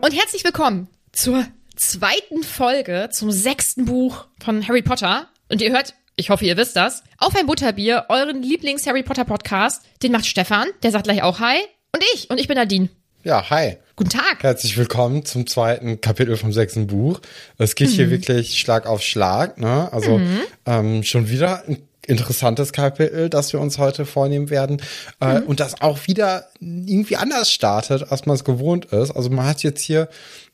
[0.00, 1.44] Und herzlich willkommen zur
[1.76, 5.28] zweiten Folge zum sechsten Buch von Harry Potter.
[5.48, 9.82] Und ihr hört, ich hoffe, ihr wisst das, auf ein Butterbier, euren Lieblings-Harry Potter Podcast.
[10.02, 11.56] Den macht Stefan, der sagt gleich auch Hi.
[11.94, 12.88] Und ich, und ich bin Nadine.
[13.24, 13.76] Ja, hi.
[13.96, 14.42] Guten Tag.
[14.42, 17.20] Herzlich willkommen zum zweiten Kapitel vom sechsten Buch.
[17.58, 17.92] Es geht Mhm.
[17.92, 19.92] hier wirklich Schlag auf Schlag, ne?
[19.92, 20.20] Also
[20.64, 24.80] ähm, schon wieder ein interessantes Kapitel, das wir uns heute vornehmen werden.
[25.20, 25.46] Äh, Mhm.
[25.46, 29.10] Und das auch wieder irgendwie anders startet, als man es gewohnt ist.
[29.10, 30.08] Also man hat jetzt hier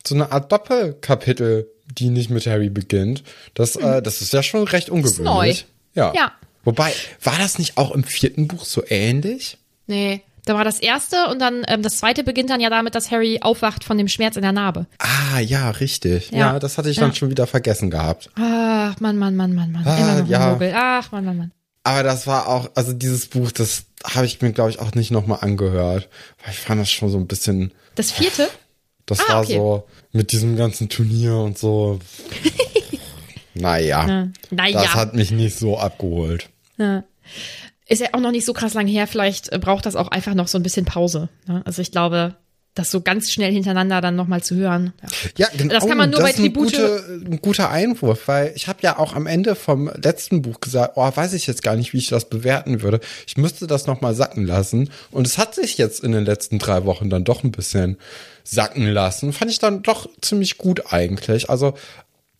[0.07, 1.69] so eine Art Doppelkapitel,
[1.99, 3.23] die nicht mit Harry beginnt.
[3.55, 5.21] Das, äh, das ist ja schon recht ungewöhnlich.
[5.21, 5.25] Mhm.
[5.25, 5.55] neu.
[5.95, 6.13] Ja.
[6.15, 6.33] Ja.
[6.65, 6.93] Wobei,
[7.23, 9.57] war das nicht auch im vierten Buch so ähnlich?
[9.87, 13.11] Nee, da war das erste und dann ähm, das zweite beginnt dann ja damit, dass
[13.11, 14.87] Harry aufwacht von dem Schmerz in der Narbe.
[14.99, 16.31] Ah, ja, richtig.
[16.31, 16.39] Ja.
[16.55, 17.15] Ja, das hatte ich dann Ja.
[17.17, 18.31] schon wieder vergessen gehabt.
[18.37, 19.87] Ach, Mann, Mann, Mann, Mann, Mann.
[19.87, 20.51] Ah, Immer noch ja.
[20.53, 20.73] Mogel.
[20.75, 21.53] Ach, Mann, Mann, Mann.
[21.85, 25.11] Aber das war auch, also dieses Buch, das habe ich mir, glaube ich, auch nicht
[25.11, 26.09] nochmal angehört.
[26.45, 28.49] Weil ich fand das schon so ein bisschen, Das vierte?
[29.05, 29.55] das Ah, war okay.
[29.57, 32.01] so mit diesem ganzen Turnier und so.
[33.55, 34.29] naja, Ja.
[34.51, 34.83] Naja.
[34.83, 36.49] das hat mich nicht so abgeholt.
[36.77, 37.05] Ja.
[37.89, 39.07] Ist ja auch noch nicht so krass lang her.
[39.07, 41.29] Vielleicht äh, braucht das auch einfach noch so ein bisschen Pause.
[41.47, 41.63] Ne?
[41.65, 42.35] Also ich glaube,
[42.75, 44.93] das so ganz schnell hintereinander dann nochmal zu hören.
[45.03, 45.09] Ja.
[45.47, 45.73] Ja, genau.
[45.75, 48.99] Das kann man nur das bei Tribute- Gute, ein guter Einwurf, weil ich habe ja
[48.99, 52.09] auch am Ende vom letzten Buch gesagt, oh, weiß ich jetzt gar nicht, wie ich
[52.09, 53.01] das bewerten würde.
[53.27, 54.91] Ich müsste das nochmal sacken lassen.
[55.11, 57.97] Und es hat sich jetzt in den letzten drei Wochen dann doch ein bisschen
[58.45, 59.33] sacken lassen.
[59.33, 61.49] Fand ich dann doch ziemlich gut eigentlich.
[61.49, 61.75] Also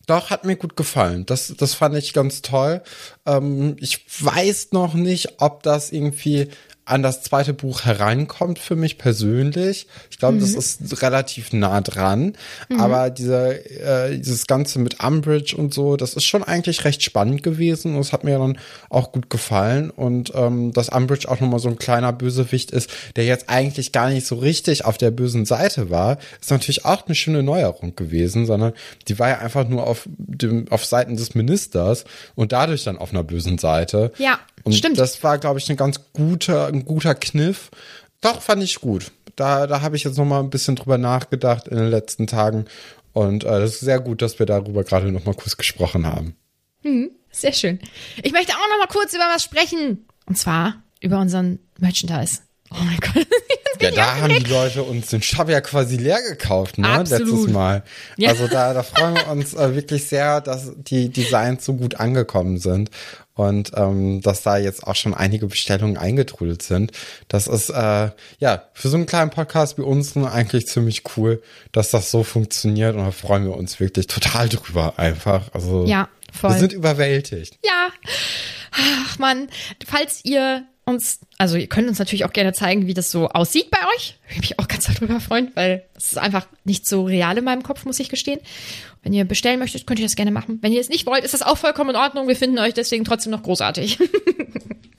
[0.07, 1.25] doch, hat mir gut gefallen.
[1.25, 2.81] Das, das fand ich ganz toll.
[3.25, 6.47] Ähm, ich weiß noch nicht, ob das irgendwie
[6.87, 9.87] an das zweite Buch hereinkommt für mich persönlich.
[10.09, 12.33] Ich glaube, das ist relativ nah dran.
[12.77, 17.43] Aber diese, äh, dieses Ganze mit Umbridge und so, das ist schon eigentlich recht spannend
[17.43, 17.95] gewesen.
[17.95, 18.57] Und es hat mir dann
[18.89, 19.89] auch gut gefallen.
[19.89, 24.09] Und ähm, dass Umbridge auch nochmal so ein kleiner Bösewicht ist, der jetzt eigentlich gar
[24.09, 28.45] nicht so richtig auf der bösen Seite war, ist natürlich auch eine schöne Neuerung gewesen,
[28.45, 28.71] sondern
[29.09, 32.05] die war ja einfach nur auf dem, auf Seiten des Ministers
[32.35, 34.13] und dadurch dann auf einer bösen Seite.
[34.17, 34.99] Ja, und stimmt.
[34.99, 37.69] Das war, glaube ich, ein ganz guter, ein guter Kniff.
[38.21, 39.11] Doch, fand ich gut.
[39.35, 42.65] Da, da habe ich jetzt noch mal ein bisschen drüber nachgedacht in den letzten Tagen.
[43.13, 46.35] Und äh, das ist sehr gut, dass wir darüber gerade noch mal kurz gesprochen haben.
[47.31, 47.79] Sehr schön.
[48.23, 50.07] Ich möchte auch noch mal kurz über was sprechen.
[50.25, 52.39] Und zwar über unseren Merchandise.
[52.71, 53.27] Oh mein Gott.
[53.79, 56.89] Ja, da haben die Leute uns den Shop ja quasi leer gekauft, ne?
[56.89, 57.27] Absolut.
[57.27, 57.83] Letztes Mal.
[58.17, 58.31] Ja.
[58.31, 62.57] Also da, da freuen wir uns äh, wirklich sehr, dass die Designs so gut angekommen
[62.57, 62.89] sind
[63.37, 66.91] und ähm, dass da jetzt auch schon einige Bestellungen eingetrudelt sind.
[67.27, 71.41] Das ist äh, ja für so einen kleinen Podcast wie uns eigentlich ziemlich cool,
[71.71, 75.53] dass das so funktioniert und da freuen wir uns wirklich total drüber einfach.
[75.53, 76.51] Also Ja, voll.
[76.51, 77.59] wir sind überwältigt.
[77.63, 77.89] Ja.
[78.71, 79.47] Ach man,
[79.85, 83.69] falls ihr uns, also ihr könnt uns natürlich auch gerne zeigen, wie das so aussieht
[83.69, 84.17] bei euch.
[84.29, 87.63] Würde mich auch ganz darüber freuen, weil es ist einfach nicht so real in meinem
[87.63, 88.39] Kopf, muss ich gestehen.
[89.03, 90.59] Wenn ihr bestellen möchtet, könnt ihr das gerne machen.
[90.61, 92.27] Wenn ihr es nicht wollt, ist das auch vollkommen in Ordnung.
[92.27, 93.99] Wir finden euch deswegen trotzdem noch großartig.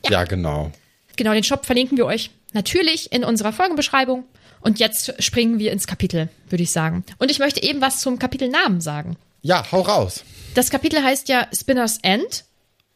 [0.08, 0.72] Ja, genau.
[1.16, 4.24] genau, den Shop verlinken wir euch natürlich in unserer Folgenbeschreibung.
[4.60, 7.04] Und jetzt springen wir ins Kapitel, würde ich sagen.
[7.18, 9.16] Und ich möchte eben was zum Kapitelnamen sagen.
[9.42, 10.24] Ja, hau raus.
[10.54, 12.44] Das Kapitel heißt ja Spinner's End.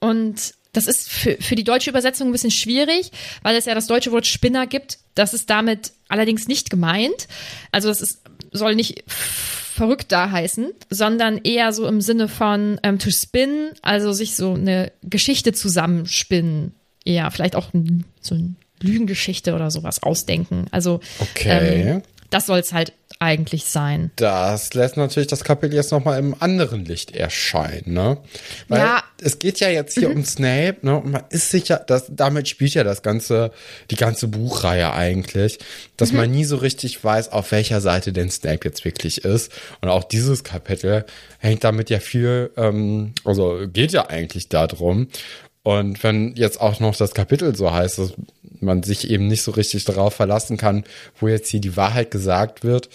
[0.00, 3.10] Und das ist für, für die deutsche Übersetzung ein bisschen schwierig,
[3.42, 4.98] weil es ja das deutsche Wort Spinner gibt.
[5.14, 7.28] Das ist damit allerdings nicht gemeint.
[7.72, 8.22] Also das ist,
[8.52, 14.12] soll nicht verrückt da heißen, sondern eher so im Sinne von ähm, to spin, also
[14.12, 16.74] sich so eine Geschichte zusammenspinnen.
[17.04, 20.66] Eher vielleicht auch ein, so eine Lügengeschichte oder sowas ausdenken.
[20.70, 21.82] Also Okay.
[21.82, 22.92] ähm, das soll es halt
[23.22, 24.10] eigentlich sein.
[24.16, 28.18] Das lässt natürlich das Kapitel jetzt nochmal im anderen Licht erscheinen, ne?
[28.68, 28.96] Weil Ja.
[28.96, 29.24] Mhm.
[29.26, 30.96] es geht ja jetzt hier um Snape, ne?
[30.98, 33.52] Und man ist sicher, dass damit spielt ja das ganze,
[33.90, 35.58] die ganze Buchreihe eigentlich,
[35.96, 36.16] dass Mhm.
[36.18, 39.52] man nie so richtig weiß, auf welcher Seite denn Snape jetzt wirklich ist.
[39.80, 41.04] Und auch dieses Kapitel
[41.38, 45.08] hängt damit ja viel, ähm, also geht ja eigentlich darum.
[45.62, 48.14] Und wenn jetzt auch noch das Kapitel so heißt, dass
[48.60, 50.84] man sich eben nicht so richtig darauf verlassen kann,
[51.20, 52.88] wo jetzt hier die Wahrheit gesagt wird,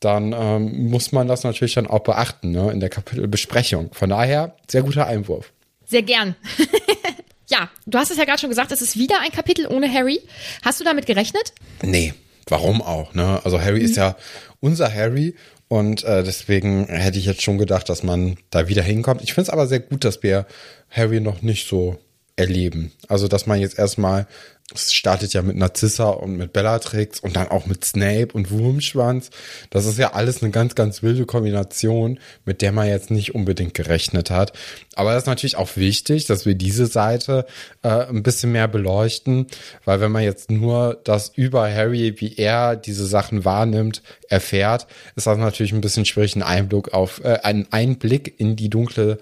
[0.00, 3.90] dann ähm, muss man das natürlich dann auch beachten ne, in der Kapitelbesprechung.
[3.92, 5.52] Von daher, sehr guter Einwurf.
[5.86, 6.34] Sehr gern.
[7.48, 10.20] ja, du hast es ja gerade schon gesagt, es ist wieder ein Kapitel ohne Harry.
[10.62, 11.52] Hast du damit gerechnet?
[11.82, 12.14] Nee,
[12.48, 13.14] warum auch?
[13.14, 13.40] Ne?
[13.44, 14.16] Also Harry ist ja
[14.60, 15.34] unser Harry
[15.68, 19.22] und äh, deswegen hätte ich jetzt schon gedacht, dass man da wieder hinkommt.
[19.22, 20.46] Ich finde es aber sehr gut, dass wir
[20.90, 21.98] Harry noch nicht so
[22.36, 22.92] erleben.
[23.08, 24.26] Also, dass man jetzt erstmal,
[24.74, 29.28] es startet ja mit Narzissa und mit Bellatrix und dann auch mit Snape und Wurmschwanz.
[29.68, 33.74] Das ist ja alles eine ganz, ganz wilde Kombination, mit der man jetzt nicht unbedingt
[33.74, 34.52] gerechnet hat.
[34.94, 37.44] Aber das ist natürlich auch wichtig, dass wir diese Seite
[37.82, 39.46] äh, ein bisschen mehr beleuchten,
[39.84, 44.86] weil wenn man jetzt nur das über Harry, wie er diese Sachen wahrnimmt, erfährt,
[45.16, 49.18] ist das natürlich ein bisschen schwierig, einen Einblick auf, äh, einen Einblick in die dunkle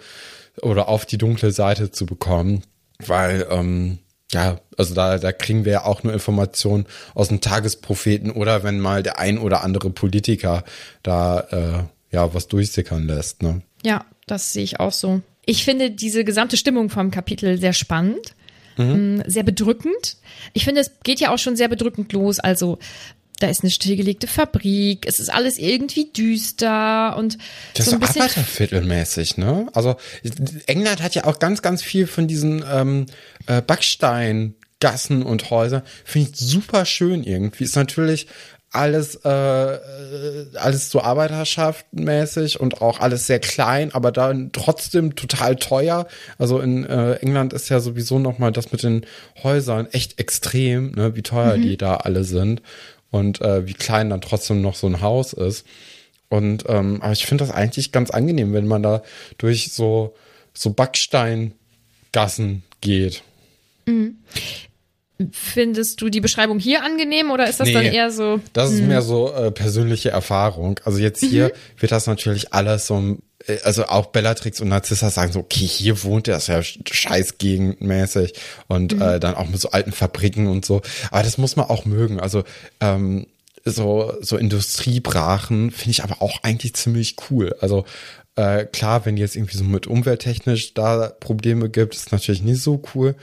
[0.63, 2.63] oder auf die dunkle Seite zu bekommen,
[3.07, 3.99] weil ähm,
[4.33, 8.81] ja, also da, da kriegen wir ja auch nur Informationen aus dem Tagespropheten oder wenn
[8.81, 10.65] mal der ein oder andere Politiker
[11.03, 13.43] da äh, ja was durchsickern lässt.
[13.43, 13.63] Ne?
[13.85, 15.23] Ja, das sehe ich auch so.
[15.47, 18.35] Ich finde diese gesamte Stimmung vom Kapitel sehr spannend,
[18.77, 20.17] mm, sehr bedrückend.
[20.53, 22.39] Ich finde, es geht ja auch schon sehr bedrückend los.
[22.39, 22.79] Also
[23.41, 27.39] da ist eine stillgelegte Fabrik, es ist alles irgendwie düster und
[27.75, 29.67] Das so ist ein bisschen Arbeiterviertelmäßig, ne?
[29.73, 29.97] Also
[30.67, 33.07] England hat ja auch ganz, ganz viel von diesen ähm,
[33.47, 35.83] äh, Backsteingassen und Häusern.
[36.05, 37.65] Finde ich super schön irgendwie.
[37.65, 38.27] Ist natürlich
[38.73, 45.57] alles, äh, äh, alles so arbeiterschaftmäßig und auch alles sehr klein, aber dann trotzdem total
[45.57, 46.07] teuer.
[46.39, 49.07] Also in äh, England ist ja sowieso nochmal das mit den
[49.43, 52.63] Häusern echt extrem, ne, wie teuer die da alle sind
[53.11, 55.67] und äh, wie klein dann trotzdem noch so ein Haus ist.
[56.29, 59.03] Und ähm, aber ich finde das eigentlich ganz angenehm, wenn man da
[59.39, 60.15] durch so
[60.55, 63.23] so Backsteingassen geht.
[65.33, 67.95] Findest du die Beschreibung hier angenehm oder ist das dann Nee.
[67.95, 68.41] eher so?
[68.55, 70.81] Das ist mehr so äh, persönliche Erfahrung.
[70.85, 73.19] Also jetzt hier wird das natürlich alles so,
[73.65, 78.35] also auch Bellatrix und Narzissa sagen so, okay, hier wohnt er, ist ja scheißgegendmäßig
[78.69, 80.83] und äh, dann auch mit so alten Fabriken und so.
[81.11, 82.21] Aber das muss man auch mögen.
[82.21, 82.45] Also
[82.81, 83.27] ähm,
[83.65, 87.55] so so Industriebrachen finde ich aber auch eigentlich ziemlich cool.
[87.61, 87.85] Also
[88.37, 92.83] äh, klar, wenn jetzt irgendwie so mit umwelttechnisch da Probleme gibt, ist natürlich nicht so
[92.95, 93.15] cool.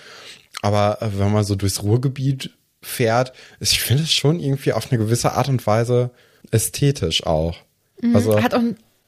[0.61, 2.51] Aber äh, wenn man so durchs Ruhrgebiet
[2.81, 6.11] fährt, ist, ich finde es schon irgendwie auf eine gewisse Art und Weise
[6.51, 7.57] ästhetisch auch.
[8.13, 8.61] Also Hat auch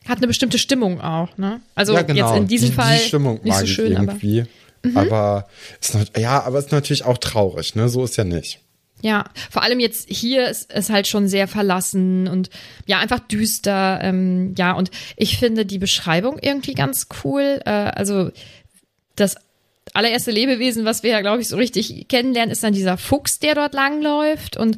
[0.10, 1.62] hat eine bestimmte Stimmung auch, ne?
[1.76, 2.28] Also ja, genau.
[2.28, 4.46] jetzt in diesem die, Fall die Stimmung nicht so schön, aber irgendwie.
[4.96, 5.48] Aber
[5.82, 7.90] ist ja, aber ist natürlich auch traurig, ne?
[7.90, 8.60] So ist ja nicht.
[9.02, 12.50] Ja, vor allem jetzt hier ist es halt schon sehr verlassen und
[12.86, 14.00] ja, einfach düster.
[14.02, 17.62] Ähm, ja, und ich finde die Beschreibung irgendwie ganz cool.
[17.66, 18.32] Äh, also
[19.16, 19.38] das
[19.94, 23.56] allererste Lebewesen, was wir ja, glaube ich, so richtig kennenlernen, ist dann dieser Fuchs, der
[23.56, 24.58] dort langläuft.
[24.58, 24.78] Und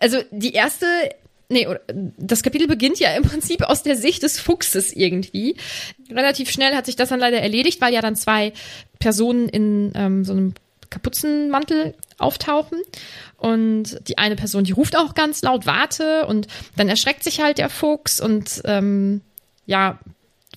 [0.00, 0.86] also die erste.
[1.48, 1.68] Nee,
[2.16, 5.56] das Kapitel beginnt ja im Prinzip aus der Sicht des Fuchses irgendwie.
[6.10, 8.52] Relativ schnell hat sich das dann leider erledigt, weil ja dann zwei
[8.98, 10.54] Personen in ähm, so einem
[10.90, 12.80] Kapuzenmantel auftauchen.
[13.36, 16.26] Und die eine Person, die ruft auch ganz laut, warte.
[16.26, 16.46] Und
[16.76, 19.20] dann erschreckt sich halt der Fuchs und ähm,
[19.66, 19.98] ja,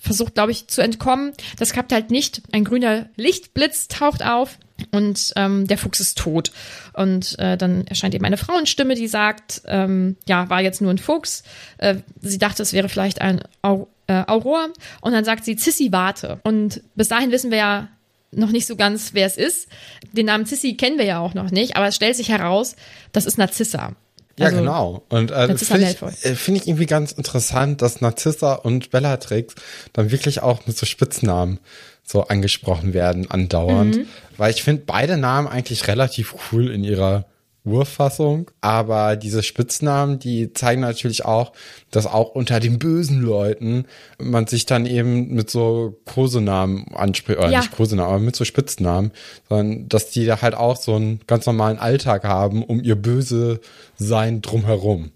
[0.01, 1.34] versucht, glaube ich, zu entkommen.
[1.60, 2.41] Das klappt halt nicht.
[2.51, 4.58] Ein grüner Lichtblitz taucht auf
[4.91, 6.51] und ähm, der Fuchs ist tot.
[6.94, 10.98] Und äh, dann erscheint eben eine Frauenstimme, die sagt, ähm, ja, war jetzt nur ein
[10.98, 11.44] Fuchs.
[11.77, 14.67] Äh, sie dachte, es wäre vielleicht ein Au äh, Aurora.
[15.01, 16.39] Und dann sagt sie, Sissy, warte.
[16.44, 17.88] Und bis dahin wissen wir ja
[18.32, 19.67] noch nicht so ganz, wer es ist.
[20.12, 22.75] Den Namen Sissy kennen wir ja auch noch nicht, aber es stellt sich heraus,
[23.12, 23.94] das ist Narzissa.
[24.38, 25.03] Ja, Also, genau.
[25.10, 29.56] Und äh, finde ich, äh, find ich irgendwie ganz interessant, dass Narzissa und Bellatrix
[29.94, 31.60] dann wirklich auch mit so Spitznamen
[32.10, 33.98] so angesprochen werden andauernd.
[33.98, 34.08] Mhm.
[34.38, 37.26] Weil ich finde beide Namen eigentlich relativ cool in ihrer
[37.66, 38.50] Urfassung.
[38.62, 41.52] Aber diese Spitznamen, die zeigen natürlich auch,
[41.92, 43.86] dass auch unter den bösen Leuten
[44.18, 47.60] man sich dann eben mit so Kosenamen anspricht, oder Ja.
[47.60, 49.12] nicht Kosenamen, aber mit so Spitznamen,
[49.50, 53.60] sondern dass die da halt auch so einen ganz normalen Alltag haben, um ihr böse
[53.98, 55.12] Sein drumherum.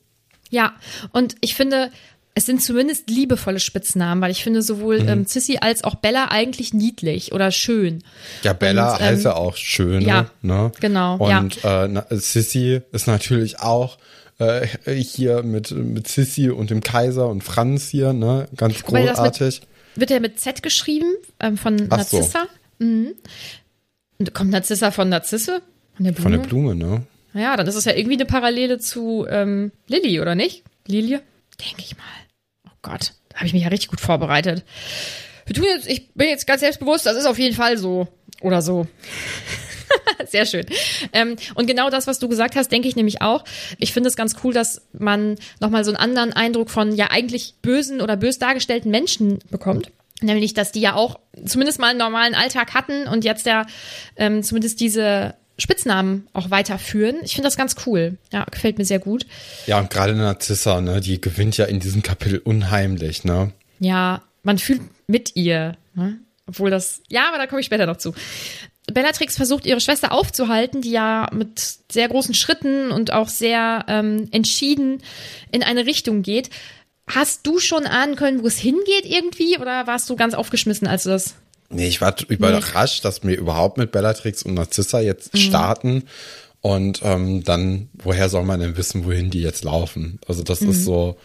[0.50, 0.74] Ja,
[1.14, 1.90] und ich finde,
[2.34, 5.10] es sind zumindest liebevolle Spitznamen, weil ich finde sowohl Mhm.
[5.10, 8.04] ähm, Sissy als auch Bella eigentlich niedlich oder schön.
[8.44, 10.72] Ja, Bella Und, ähm, heißt ja auch schön, ja, ne?
[10.80, 13.98] genau, Und äh, na, Sissy ist natürlich auch
[14.40, 18.48] äh, hier mit, mit Sissy und dem Kaiser und Franz hier, ne?
[18.56, 19.62] Ganz großartig.
[19.96, 22.18] Wird ja mit Z geschrieben, ähm, von Ach so.
[22.18, 22.48] Narzissa.
[22.80, 23.14] Mhm.
[24.20, 25.62] Und kommt Narzissa von Narzisse?
[25.96, 26.24] Von der Blume?
[26.24, 27.04] Von der Blume, ne?
[27.34, 30.64] Ja, dann ist es ja irgendwie eine Parallele zu ähm, Lilly, oder nicht?
[30.88, 31.22] Lilie?
[31.66, 32.06] Denke ich mal.
[32.68, 34.64] Oh Gott, da habe ich mich ja richtig gut vorbereitet.
[35.88, 38.08] Ich bin jetzt ganz selbstbewusst, das ist auf jeden Fall so.
[38.42, 38.88] Oder so.
[40.28, 40.66] Sehr schön.
[41.14, 43.44] Ähm, und genau das, was du gesagt hast, denke ich nämlich auch.
[43.78, 47.56] Ich finde es ganz cool, dass man nochmal so einen anderen Eindruck von ja eigentlich
[47.62, 49.92] bösen oder bös dargestellten Menschen bekommt.
[50.22, 53.66] Nämlich, dass die ja auch zumindest mal einen normalen Alltag hatten und jetzt ja
[54.16, 57.18] ähm, zumindest diese Spitznamen auch weiterführen.
[57.24, 58.18] Ich finde das ganz cool.
[58.32, 59.26] Ja, gefällt mir sehr gut.
[59.68, 61.02] Ja, und gerade Narzissa, ne?
[61.02, 63.52] Die gewinnt ja in diesem Kapitel unheimlich, ne?
[63.80, 65.78] Ja, man fühlt mit ihr.
[65.94, 66.20] Ne?
[66.48, 68.14] Obwohl das, ja, aber da komme ich später noch zu.
[68.92, 74.28] Bellatrix versucht, ihre Schwester aufzuhalten, die ja mit sehr großen Schritten und auch sehr ähm,
[74.32, 75.02] entschieden
[75.52, 76.50] in eine Richtung geht.
[77.08, 79.58] Hast du schon ahnen können, wo es hingeht irgendwie?
[79.58, 81.36] Oder warst du ganz aufgeschmissen, als du das
[81.72, 86.04] Nee, ich war überrascht, dass wir überhaupt mit Bellatrix und Narzissa jetzt starten.
[86.62, 90.20] Und ähm, dann, woher soll man denn wissen, wohin die jetzt laufen?
[90.28, 91.18] Also das ist so,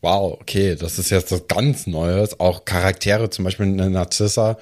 [0.00, 2.40] wow, okay, das ist jetzt was ganz Neues.
[2.40, 4.58] Auch Charaktere, zum Beispiel eine Narzissa,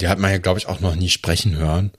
[0.00, 1.90] die hat man ja, glaube ich, auch noch nie sprechen hören.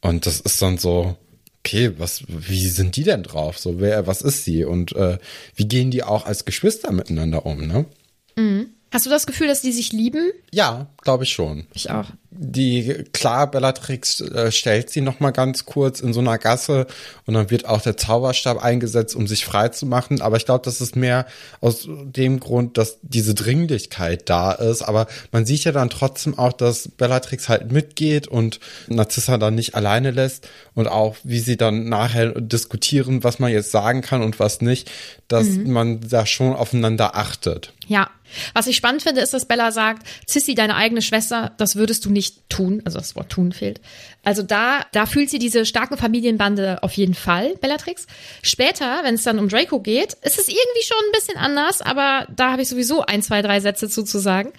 [0.00, 1.16] Und das ist dann so,
[1.64, 3.58] okay, was, wie sind die denn drauf?
[3.58, 4.64] So, wer, was ist sie?
[4.64, 5.18] Und äh,
[5.56, 7.86] wie gehen die auch als Geschwister miteinander um, ne?
[8.92, 10.32] Hast du das Gefühl, dass die sich lieben?
[10.52, 11.66] Ja, glaube ich schon.
[11.72, 12.06] Ich auch.
[12.30, 16.86] die klar Bellatrix äh, stellt sie noch mal ganz kurz in so einer Gasse
[17.26, 20.20] und dann wird auch der Zauberstab eingesetzt, um sich frei zu machen.
[20.20, 21.26] Aber ich glaube, das ist mehr
[21.60, 24.82] aus dem Grund, dass diese Dringlichkeit da ist.
[24.82, 29.74] Aber man sieht ja dann trotzdem auch, dass Bellatrix halt mitgeht und Narzissa dann nicht
[29.74, 34.38] alleine lässt und auch wie sie dann nachher diskutieren, was man jetzt sagen kann und
[34.38, 34.90] was nicht,
[35.28, 37.72] dass man da schon aufeinander achtet.
[37.86, 38.10] Ja.
[38.54, 42.10] Was ich spannend finde, ist, dass Bella sagt, Sissy, deine eigene Schwester, das würdest du
[42.10, 42.82] nicht tun.
[42.84, 43.80] Also das Wort tun fehlt.
[44.24, 48.06] Also da, da fühlt sie diese starken Familienbande auf jeden Fall, Bellatrix.
[48.42, 52.26] Später, wenn es dann um Draco geht, ist es irgendwie schon ein bisschen anders, aber
[52.34, 54.52] da habe ich sowieso ein, zwei, drei Sätze zu, zu sagen.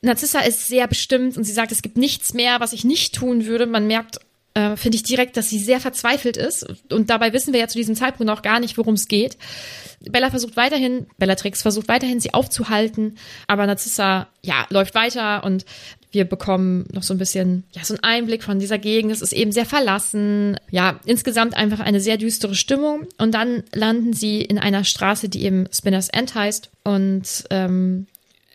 [0.00, 3.46] Narzissa ist sehr bestimmt und sie sagt, es gibt nichts mehr, was ich nicht tun
[3.46, 3.66] würde.
[3.66, 4.20] Man merkt,
[4.54, 6.66] äh, finde ich direkt, dass sie sehr verzweifelt ist.
[6.92, 9.36] Und dabei wissen wir ja zu diesem Zeitpunkt noch gar nicht, worum es geht.
[10.00, 15.64] Bella versucht weiterhin, Bellatrix versucht weiterhin, sie aufzuhalten, aber Narzissa, ja, läuft weiter und
[16.12, 19.10] wir bekommen noch so ein bisschen, ja, so einen Einblick von dieser Gegend.
[19.10, 20.56] Es ist eben sehr verlassen.
[20.70, 23.08] Ja, insgesamt einfach eine sehr düstere Stimmung.
[23.18, 26.70] Und dann landen sie in einer Straße, die eben Spinner's End heißt.
[26.84, 28.06] Und ähm,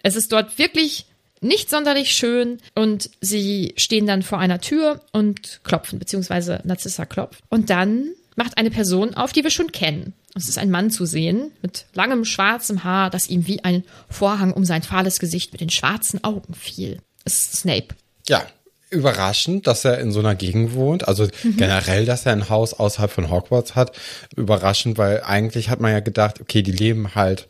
[0.03, 1.08] es ist dort wirklich
[1.41, 7.41] nicht sonderlich schön und sie stehen dann vor einer Tür und klopfen, beziehungsweise Narzissa klopft.
[7.49, 10.13] Und dann macht eine Person auf, die wir schon kennen.
[10.35, 14.53] Es ist ein Mann zu sehen mit langem schwarzem Haar, das ihm wie ein Vorhang
[14.53, 16.99] um sein fahles Gesicht mit den schwarzen Augen fiel.
[17.25, 17.87] Es ist Snape.
[18.27, 18.45] Ja,
[18.89, 21.07] überraschend, dass er in so einer Gegend wohnt.
[21.07, 21.27] Also
[21.57, 23.91] generell, dass er ein Haus außerhalb von Hogwarts hat.
[24.35, 27.47] Überraschend, weil eigentlich hat man ja gedacht, okay, die leben halt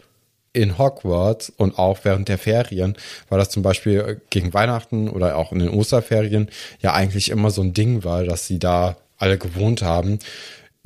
[0.54, 2.96] in Hogwarts und auch während der Ferien,
[3.30, 6.50] weil das zum Beispiel gegen Weihnachten oder auch in den Osterferien
[6.82, 10.20] ja eigentlich immer so ein Ding war, dass sie da alle gewohnt haben.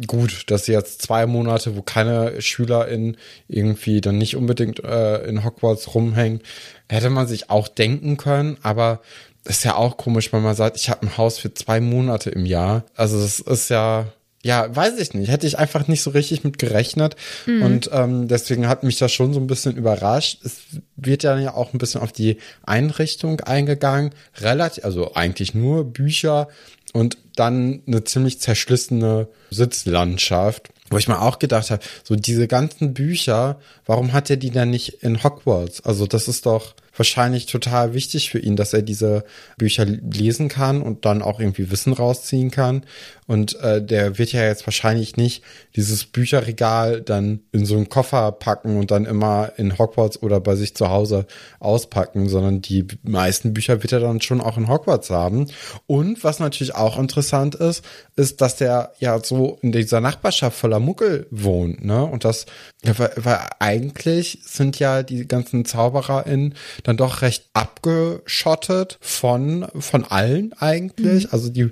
[0.07, 3.17] Gut, dass jetzt zwei Monate, wo keine SchülerInnen
[3.47, 6.41] irgendwie dann nicht unbedingt äh, in Hogwarts rumhängen,
[6.89, 9.01] hätte man sich auch denken können, aber
[9.45, 12.45] ist ja auch komisch, wenn man sagt, ich habe ein Haus für zwei Monate im
[12.45, 12.85] Jahr.
[12.95, 14.07] Also das ist ja,
[14.43, 15.31] ja, weiß ich nicht.
[15.31, 17.15] Hätte ich einfach nicht so richtig mit gerechnet.
[17.45, 20.39] Und ähm, deswegen hat mich das schon so ein bisschen überrascht.
[20.43, 20.57] Es
[20.97, 24.11] wird ja auch ein bisschen auf die Einrichtung eingegangen.
[24.41, 26.49] Relativ, also eigentlich nur Bücher
[26.91, 30.69] und dann eine ziemlich zerschlissene Sitzlandschaft.
[30.89, 34.69] Wo ich mir auch gedacht habe, so diese ganzen Bücher, warum hat er die dann
[34.69, 35.81] nicht in Hogwarts?
[35.81, 39.23] Also das ist doch, wahrscheinlich total wichtig für ihn, dass er diese
[39.57, 42.85] Bücher lesen kann und dann auch irgendwie Wissen rausziehen kann.
[43.27, 45.43] Und äh, der wird ja jetzt wahrscheinlich nicht
[45.75, 50.55] dieses Bücherregal dann in so einen Koffer packen und dann immer in Hogwarts oder bei
[50.55, 51.25] sich zu Hause
[51.59, 55.47] auspacken, sondern die meisten Bücher wird er dann schon auch in Hogwarts haben.
[55.87, 57.83] Und was natürlich auch interessant ist,
[58.15, 62.03] ist, dass der ja so in dieser Nachbarschaft voller Muckel wohnt, ne?
[62.03, 62.45] Und das,
[62.83, 70.53] weil, weil eigentlich sind ja die ganzen ZaubererInnen dann doch recht abgeschottet von, von allen
[70.53, 71.25] eigentlich.
[71.25, 71.29] Mhm.
[71.31, 71.71] Also die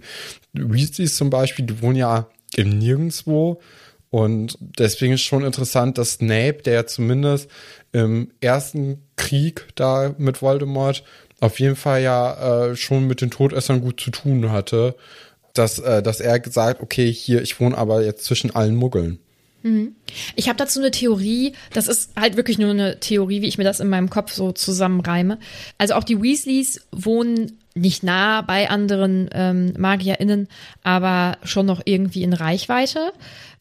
[0.53, 3.62] Weasleys zum Beispiel, die wohnen ja im Nirgendwo.
[4.10, 7.50] Und deswegen ist schon interessant, dass Snape, der ja zumindest
[7.93, 11.03] im ersten Krieg da mit Voldemort
[11.39, 14.96] auf jeden Fall ja äh, schon mit den Todessern gut zu tun hatte,
[15.53, 19.20] dass, äh, dass er gesagt, okay, hier, ich wohne aber jetzt zwischen allen Muggeln.
[19.63, 19.96] Mhm.
[20.36, 23.63] Ich habe dazu eine Theorie, das ist halt wirklich nur eine Theorie, wie ich mir
[23.63, 25.39] das in meinem Kopf so zusammenreime.
[25.77, 30.48] Also auch die Weasleys wohnen nicht nah bei anderen ähm, MagierInnen,
[30.84, 33.13] aber schon noch irgendwie in Reichweite.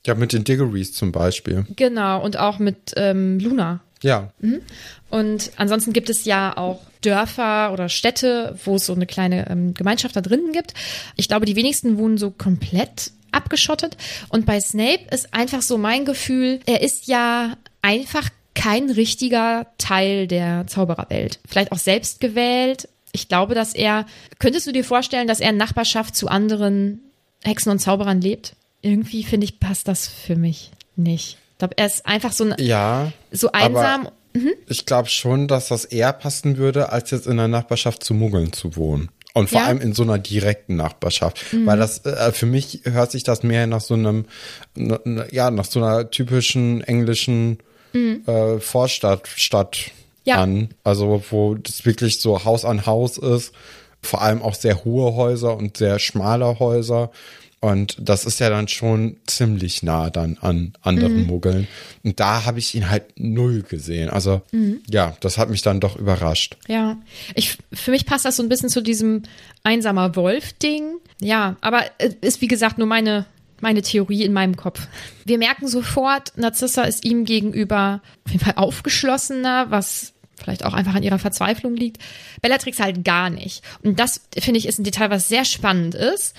[0.06, 1.66] Ja, mit den Diggories zum Beispiel.
[1.76, 3.80] Genau, und auch mit ähm, Luna.
[4.02, 4.32] Ja.
[4.40, 4.62] Mhm.
[5.10, 9.74] Und ansonsten gibt es ja auch Dörfer oder Städte, wo es so eine kleine ähm,
[9.74, 10.74] Gemeinschaft da drinnen gibt.
[11.16, 13.96] Ich glaube, die wenigsten wohnen so komplett abgeschottet.
[14.28, 20.26] Und bei Snape ist einfach so mein Gefühl, er ist ja einfach kein richtiger Teil
[20.26, 21.40] der Zaubererwelt.
[21.46, 22.88] Vielleicht auch selbst gewählt.
[23.12, 24.06] Ich glaube, dass er,
[24.38, 27.00] könntest du dir vorstellen, dass er in Nachbarschaft zu anderen
[27.42, 28.54] Hexen und Zauberern lebt?
[28.82, 31.38] Irgendwie finde ich, passt das für mich nicht.
[31.52, 34.08] Ich glaube, er ist einfach so, ein, ja, so einsam.
[34.32, 34.52] Mhm.
[34.68, 38.52] Ich glaube schon, dass das eher passen würde, als jetzt in der Nachbarschaft zu Muggeln
[38.52, 39.10] zu wohnen.
[39.32, 39.66] Und vor ja?
[39.66, 41.52] allem in so einer direkten Nachbarschaft.
[41.52, 41.66] Mhm.
[41.66, 44.24] Weil das, äh, für mich hört sich das mehr nach so einem,
[45.30, 47.58] ja, nach so einer typischen englischen
[47.92, 48.22] mhm.
[48.26, 49.92] äh, Vorstadt, Stadt
[50.24, 50.42] ja.
[50.42, 50.70] an.
[50.84, 53.52] Also, wo das wirklich so Haus an Haus ist.
[54.02, 57.10] Vor allem auch sehr hohe Häuser und sehr schmale Häuser.
[57.60, 61.26] Und das ist ja dann schon ziemlich nah dann an anderen mhm.
[61.26, 61.68] Muggeln.
[62.02, 64.08] Und da habe ich ihn halt null gesehen.
[64.08, 64.80] Also mhm.
[64.88, 66.56] ja, das hat mich dann doch überrascht.
[66.68, 66.96] Ja,
[67.34, 69.24] ich, für mich passt das so ein bisschen zu diesem
[69.62, 70.96] einsamer Wolf-Ding.
[71.20, 71.84] Ja, aber
[72.22, 73.26] ist wie gesagt nur meine,
[73.62, 74.86] meine Theorie in meinem Kopf.
[75.24, 80.94] Wir merken sofort, Narzissa ist ihm gegenüber auf jeden Fall aufgeschlossener, was vielleicht auch einfach
[80.94, 81.98] an ihrer Verzweiflung liegt.
[82.40, 83.62] Bellatrix halt gar nicht.
[83.82, 86.34] Und das, finde ich, ist ein Detail, was sehr spannend ist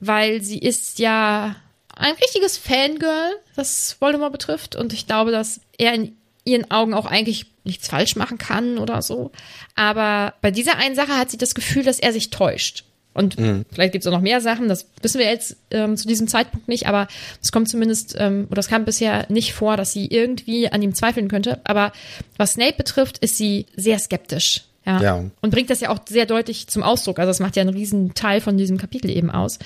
[0.00, 1.54] weil sie ist ja
[1.94, 4.74] ein richtiges Fangirl, was Voldemort betrifft.
[4.74, 9.02] Und ich glaube, dass er in ihren Augen auch eigentlich nichts falsch machen kann oder
[9.02, 9.30] so.
[9.76, 12.84] Aber bei dieser einen Sache hat sie das Gefühl, dass er sich täuscht.
[13.12, 13.64] Und mhm.
[13.72, 16.68] vielleicht gibt es auch noch mehr Sachen, das wissen wir jetzt ähm, zu diesem Zeitpunkt
[16.68, 17.08] nicht, aber
[17.42, 20.94] es kommt zumindest, ähm, oder es kam bisher nicht vor, dass sie irgendwie an ihm
[20.94, 21.60] zweifeln könnte.
[21.64, 21.92] Aber
[22.36, 24.62] was Snape betrifft, ist sie sehr skeptisch.
[24.86, 25.02] Ja.
[25.02, 25.24] ja.
[25.40, 27.18] Und bringt das ja auch sehr deutlich zum Ausdruck.
[27.18, 29.58] Also das macht ja einen riesen Teil von diesem Kapitel eben aus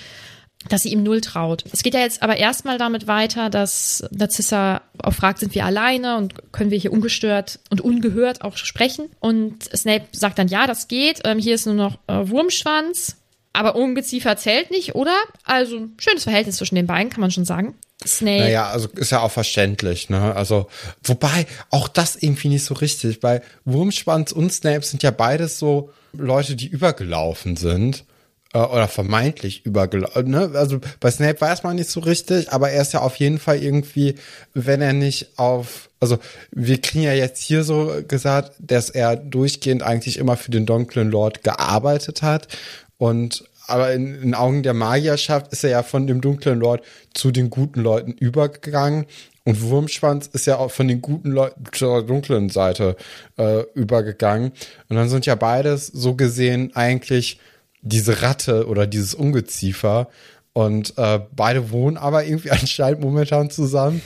[0.68, 1.64] dass sie ihm null traut.
[1.72, 6.16] Es geht ja jetzt aber erstmal damit weiter, dass Narzissa auch fragt, sind wir alleine
[6.16, 9.10] und können wir hier ungestört und ungehört auch sprechen?
[9.20, 11.20] Und Snape sagt dann, ja, das geht.
[11.24, 13.16] Ähm, hier ist nur noch äh, Wurmschwanz.
[13.54, 15.16] Aber Ungeziefer zählt nicht, oder?
[15.44, 17.74] Also, schönes Verhältnis zwischen den beiden, kann man schon sagen.
[18.04, 18.40] Snape.
[18.40, 20.34] Naja, also ist ja auch verständlich, ne?
[20.34, 20.66] Also,
[21.04, 25.90] wobei auch das irgendwie nicht so richtig, weil Wurmschwanz und Snape sind ja beides so
[26.12, 28.04] Leute, die übergelaufen sind
[28.52, 30.30] äh, oder vermeintlich übergelaufen.
[30.30, 30.50] Ne?
[30.54, 33.62] Also bei Snape weiß man nicht so richtig, aber er ist ja auf jeden Fall
[33.62, 34.16] irgendwie,
[34.52, 36.18] wenn er nicht auf, also
[36.50, 41.10] wir kriegen ja jetzt hier so gesagt, dass er durchgehend eigentlich immer für den dunklen
[41.10, 42.48] Lord gearbeitet hat
[42.98, 46.82] und aber in, in Augen der Magierschaft ist er ja von dem dunklen Lord
[47.14, 49.06] zu den guten Leuten übergegangen.
[49.44, 52.96] Und Wurmschwanz ist ja auch von den guten Leuten zur dunklen Seite
[53.36, 54.52] äh, übergegangen.
[54.88, 57.38] Und dann sind ja beides so gesehen eigentlich
[57.82, 60.08] diese Ratte oder dieses Ungeziefer.
[60.54, 64.02] Und äh, beide wohnen aber irgendwie anscheinend momentan zusammen.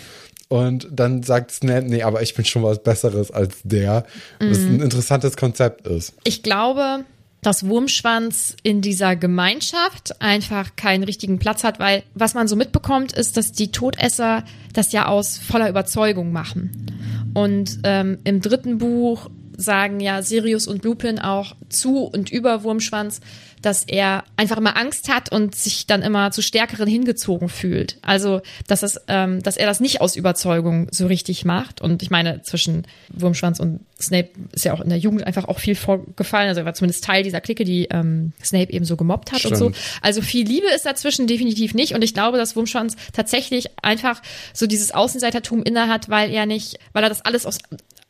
[0.49, 4.07] Und dann sagt Snape, nee, aber ich bin schon was Besseres als der.
[4.41, 4.77] Was mhm.
[4.77, 6.15] ein interessantes Konzept ist.
[6.25, 7.05] Ich glaube,
[7.43, 13.13] dass Wurmschwanz in dieser Gemeinschaft einfach keinen richtigen Platz hat, weil was man so mitbekommt,
[13.13, 17.31] ist, dass die Todesser das ja aus voller Überzeugung machen.
[17.35, 23.21] Und ähm, im dritten Buch sagen ja Sirius und Lupin auch zu und über Wurmschwanz,
[23.61, 27.99] dass er einfach immer Angst hat und sich dann immer zu Stärkeren hingezogen fühlt.
[28.03, 31.81] Also, dass, es, ähm, dass er das nicht aus Überzeugung so richtig macht.
[31.81, 35.59] Und ich meine, zwischen Wurmschwanz und Snape ist ja auch in der Jugend einfach auch
[35.59, 36.49] viel vorgefallen.
[36.49, 39.61] Also er war zumindest Teil dieser Clique, die ähm, Snape eben so gemobbt hat Stimmt.
[39.61, 39.81] und so.
[40.03, 41.95] Also viel Liebe ist dazwischen definitiv nicht.
[41.95, 47.03] Und ich glaube, dass Wurmschwanz tatsächlich einfach so dieses Außenseitertum innehat, weil er nicht, weil
[47.03, 47.59] er das alles aus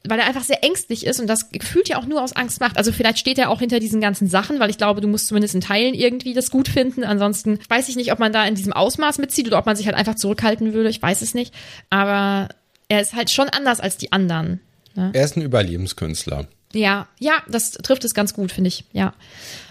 [0.06, 2.76] weil er einfach sehr ängstlich ist und das gefühlt ja auch nur aus Angst macht.
[2.76, 5.54] Also vielleicht steht er auch hinter diesen ganzen Sachen, weil ich glaube, du musst zumindest
[5.54, 7.04] in Teilen irgendwie das gut finden.
[7.04, 9.86] Ansonsten weiß ich nicht, ob man da in diesem Ausmaß mitzieht oder ob man sich
[9.86, 10.88] halt einfach zurückhalten würde.
[10.88, 11.52] Ich weiß es nicht.
[11.90, 12.48] Aber
[12.88, 14.60] er ist halt schon anders als die anderen.
[14.94, 15.10] Ne?
[15.12, 16.46] Er ist ein Überlebenskünstler.
[16.74, 18.84] Ja, ja, das trifft es ganz gut, finde ich.
[18.92, 19.14] Ja.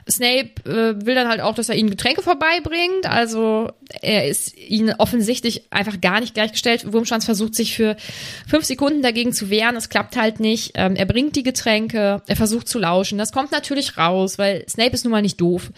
[0.09, 3.05] Snape äh, will dann halt auch, dass er ihnen Getränke vorbeibringt.
[3.05, 6.91] Also er ist ihnen offensichtlich einfach gar nicht gleichgestellt.
[6.91, 7.97] Wurmschwanz versucht sich für
[8.47, 9.75] fünf Sekunden dagegen zu wehren.
[9.75, 10.71] Es klappt halt nicht.
[10.75, 13.17] Ähm, er bringt die Getränke, er versucht zu lauschen.
[13.17, 15.71] Das kommt natürlich raus, weil Snape ist nun mal nicht doof.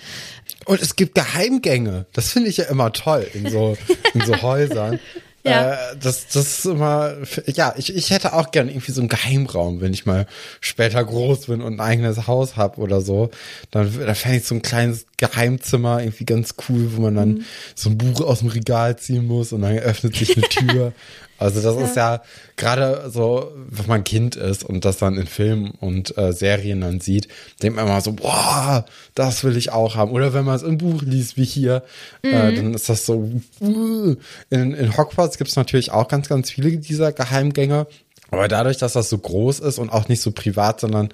[0.65, 2.05] Und es gibt Geheimgänge.
[2.13, 3.77] Das finde ich ja immer toll in so,
[4.13, 4.99] in so Häusern.
[5.43, 5.73] Ja.
[5.73, 7.13] Äh, das, das ist immer,
[7.45, 10.28] ja, ich, ich hätte auch gern irgendwie so einen Geheimraum, wenn ich mal
[10.60, 13.30] später groß bin und ein eigenes Haus hab oder so.
[13.71, 17.45] Dann, dann fände ich so ein kleines Geheimzimmer irgendwie ganz cool, wo man dann Mhm.
[17.75, 20.93] so ein Buch aus dem Regal ziehen muss und dann öffnet sich eine Tür.
[21.39, 22.21] Also das ist ja
[22.58, 26.99] gerade so, wenn man Kind ist und das dann in Filmen und äh, Serien dann
[26.99, 27.30] sieht,
[27.63, 30.12] denkt man immer so, boah, das will ich auch haben.
[30.12, 31.84] Oder wenn man es im Buch liest, wie hier,
[32.21, 34.15] äh, dann ist das so, uh.
[34.49, 37.88] in, in Hogwarts gibt es natürlich auch ganz, ganz viele dieser Geheimgänge.
[38.32, 41.10] Aber dadurch, dass das so groß ist und auch nicht so privat, sondern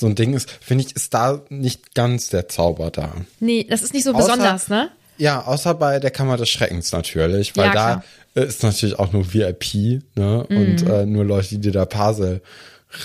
[0.00, 3.12] so ein Ding ist, finde ich, ist da nicht ganz der Zauber da.
[3.40, 4.90] Nee, das ist nicht so Außer- besonders, ne?
[5.20, 8.04] Ja, außer bei der Kammer des Schreckens natürlich, weil Ja, da klar.
[8.34, 10.46] äh, ist natürlich auch nur VIP, ne?
[10.48, 10.56] Mhm.
[10.56, 12.40] Und äh, nur Leute, die da Parsel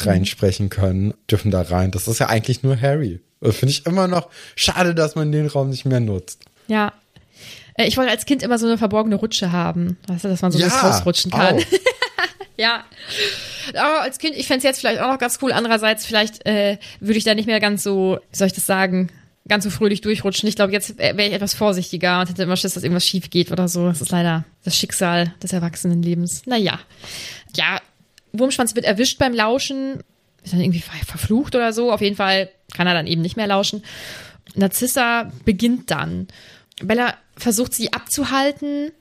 [0.03, 1.91] reinsprechen können, dürfen da rein.
[1.91, 3.19] Das ist ja eigentlich nur Harry.
[3.41, 6.43] Das Finde ich immer noch schade, dass man den Raum nicht mehr nutzt.
[6.67, 6.93] Ja.
[7.75, 9.97] Äh, Ich wollte als Kind immer so eine verborgene Rutsche haben.
[10.07, 11.59] Weißt du, dass man so Ja, durchs Haus rutschen kann.
[12.57, 12.83] ja.
[13.75, 15.51] Aber als Kind, ich fände es jetzt vielleicht auch noch ganz cool.
[15.51, 19.09] Andererseits, vielleicht äh, würde ich da nicht mehr ganz so, wie soll ich das sagen,
[19.47, 20.49] ganz so fröhlich durchrutschen.
[20.49, 23.51] Ich glaube, jetzt wäre ich etwas vorsichtiger und hätte immer Schiss, dass irgendwas schief geht
[23.51, 23.85] oder so.
[23.87, 26.45] Das ist leider das Schicksal des Erwachsenenlebens.
[26.47, 26.79] Naja.
[27.55, 27.79] Ja,
[28.33, 29.99] Wurmschwanz wird erwischt beim Lauschen.
[30.43, 31.91] Ist dann irgendwie ver- verflucht oder so.
[31.91, 33.83] Auf jeden Fall kann er dann eben nicht mehr lauschen.
[34.55, 36.27] Narzissa beginnt dann.
[36.81, 38.91] Bella versucht sie abzuhalten,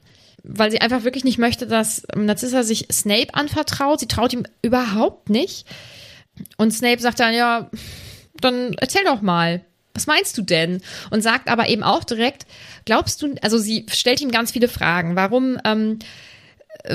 [0.42, 4.00] weil sie einfach wirklich nicht möchte, dass Narzissa sich Snape anvertraut.
[4.00, 5.66] Sie traut ihm überhaupt nicht.
[6.56, 7.70] Und Snape sagt dann, ja,
[8.40, 9.64] dann erzähl doch mal.
[9.94, 10.82] Was meinst du denn?
[11.10, 12.46] Und sagt aber eben auch direkt,
[12.84, 15.14] glaubst du, also sie stellt ihm ganz viele Fragen.
[15.14, 16.00] Warum, ähm,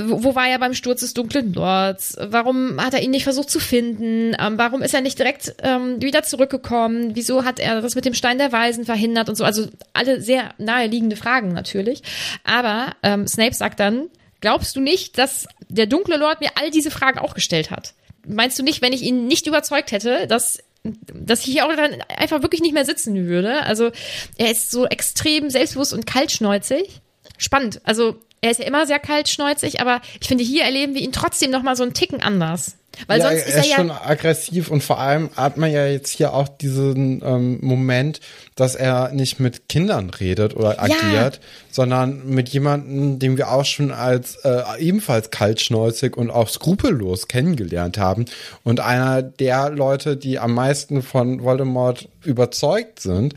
[0.03, 2.17] wo, war er beim Sturz des dunklen Lords?
[2.19, 4.35] Warum hat er ihn nicht versucht zu finden?
[4.37, 7.15] Ähm, warum ist er nicht direkt ähm, wieder zurückgekommen?
[7.15, 9.45] Wieso hat er das mit dem Stein der Weisen verhindert und so?
[9.45, 12.03] Also alle sehr naheliegende Fragen natürlich.
[12.43, 14.09] Aber ähm, Snape sagt dann,
[14.41, 17.93] glaubst du nicht, dass der dunkle Lord mir all diese Fragen auch gestellt hat?
[18.27, 22.01] Meinst du nicht, wenn ich ihn nicht überzeugt hätte, dass dass ich hier auch dann
[22.15, 23.63] einfach wirklich nicht mehr sitzen würde.
[23.63, 23.91] Also
[24.37, 27.01] er ist so extrem selbstbewusst und kaltschnäuzig.
[27.37, 27.81] Spannend.
[27.83, 31.51] Also er ist ja immer sehr kaltschnäuzig, aber ich finde, hier erleben wir ihn trotzdem
[31.51, 32.77] noch mal so einen Ticken anders.
[33.07, 35.85] Weil ja, sonst er ist er ja schon aggressiv und vor allem hat man ja
[35.85, 38.19] jetzt hier auch diesen ähm, Moment,
[38.55, 41.39] dass er nicht mit Kindern redet oder agiert,
[41.71, 47.97] sondern mit jemandem, den wir auch schon als äh, ebenfalls kaltschnäuzig und auch skrupellos kennengelernt
[47.97, 48.25] haben
[48.63, 53.33] und einer der Leute, die am meisten von Voldemort überzeugt sind.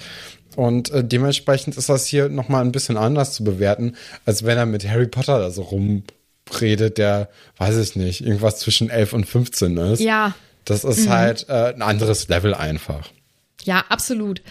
[0.57, 3.97] Und äh, dementsprechend ist das hier nochmal ein bisschen anders zu bewerten,
[4.27, 5.63] als wenn er mit Harry Potter da so
[6.51, 7.29] rumredet, der,
[7.59, 10.01] weiß ich nicht, irgendwas zwischen 11 und 15 ist.
[10.01, 10.35] Ja.
[10.65, 13.09] Das ist halt äh, ein anderes Level einfach.
[13.65, 14.43] Ja, absolut.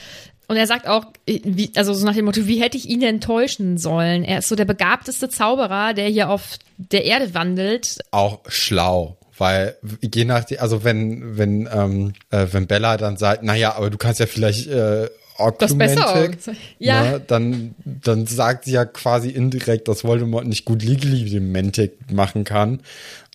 [0.48, 3.22] Und er sagt auch, wie, also so nach dem Motto, wie hätte ich ihn denn
[3.22, 4.26] täuschen sollen?
[4.26, 8.00] Er ist so der begabteste Zauberer, der hier auf der Erde wandelt.
[8.12, 9.18] Auch schlau.
[9.38, 13.98] Weil je nachdem, also wenn, wenn, ähm, äh, wenn Bella dann sagt, naja, aber du
[13.98, 15.10] kannst ja vielleicht äh,
[15.50, 16.10] Das besser.
[16.10, 17.04] Augmentic, Ja.
[17.04, 22.44] ne, dann, dann sagt sie ja quasi indirekt, dass Voldemort nicht gut legally Mantic machen
[22.44, 22.82] kann.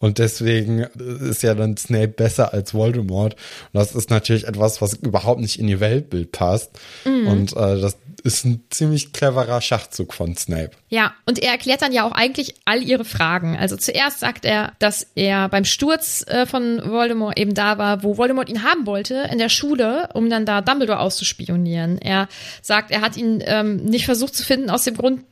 [0.01, 3.35] Und deswegen ist ja dann Snape besser als Voldemort.
[3.73, 6.71] Und das ist natürlich etwas, was überhaupt nicht in ihr Weltbild passt.
[7.07, 7.27] Mhm.
[7.29, 10.73] Und äh, das ist ein ziemlich cleverer Schachzug von Snape.
[10.89, 13.57] Ja, und er erklärt dann ja auch eigentlich all ihre Fragen.
[13.57, 18.19] Also zuerst sagt er, dass er beim Sturz äh, von Voldemort eben da war, wo
[18.19, 21.99] Voldemort ihn haben wollte, in der Schule, um dann da Dumbledore auszuspionieren.
[21.99, 22.29] Er
[22.61, 25.23] sagt, er hat ihn ähm, nicht versucht zu finden aus dem Grund,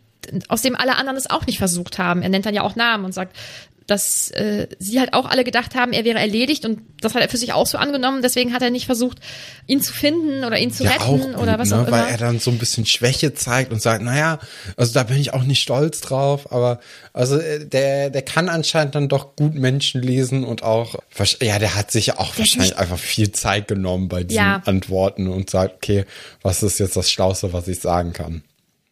[0.49, 2.23] aus dem alle anderen es auch nicht versucht haben.
[2.23, 3.37] Er nennt dann ja auch Namen und sagt,
[3.87, 7.29] dass äh, sie halt auch alle gedacht haben, er wäre erledigt und das hat er
[7.29, 8.23] für sich auch so angenommen.
[8.23, 9.19] Deswegen hat er nicht versucht,
[9.67, 11.77] ihn zu finden oder ihn zu ja, retten gut, oder was ne?
[11.77, 11.99] auch immer.
[12.05, 14.39] Weil er dann so ein bisschen Schwäche zeigt und sagt, naja,
[14.77, 16.81] also da bin ich auch nicht stolz drauf, aber
[17.13, 20.97] also äh, der, der kann anscheinend dann doch gut Menschen lesen und auch,
[21.43, 24.63] ja, der hat sich ja auch wahrscheinlich nicht- einfach viel Zeit genommen bei diesen Ja.
[24.65, 26.05] Antworten und sagt, okay,
[26.43, 28.43] was ist jetzt das Schlauste, was ich sagen kann?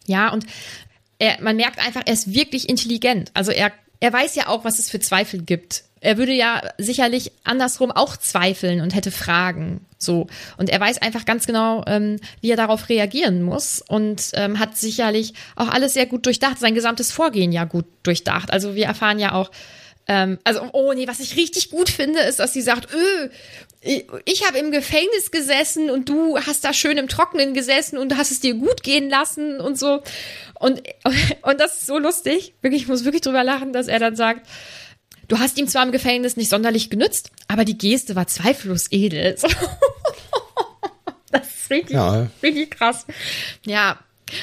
[0.07, 0.45] Ja, und
[1.19, 3.31] er, man merkt einfach, er ist wirklich intelligent.
[3.35, 3.73] Also er,
[4.03, 5.85] er weiß ja auch, was es für Zweifel gibt.
[6.01, 9.87] er würde ja sicherlich andersrum auch zweifeln und hätte Fragen.
[9.97, 10.27] So.
[10.57, 14.77] Und er weiß einfach ganz genau, ähm, wie er darauf reagieren muss und ähm, hat
[14.77, 18.53] sicherlich auch alles sehr gut durchdacht, sein gesamtes Vorgehen ja gut durchdacht.
[18.53, 19.53] Also wir erfahren ja auch,
[20.09, 23.29] ähm, also, oh nee, was ich richtig gut finde, ist, dass sie sagt, öh,
[24.25, 28.31] ich habe im Gefängnis gesessen und du hast da schön im Trockenen gesessen und hast
[28.31, 30.03] es dir gut gehen lassen und so.
[30.59, 30.83] Und,
[31.43, 32.55] und das ist so lustig.
[32.63, 34.47] Wirklich, ich muss wirklich drüber lachen, dass er dann sagt,
[35.29, 39.37] du hast ihm zwar im Gefängnis nicht sonderlich genützt, aber die Geste war zweifellos edel.
[41.33, 42.29] das ist richtig, ja.
[42.43, 43.07] richtig krass.
[43.67, 43.99] Ja,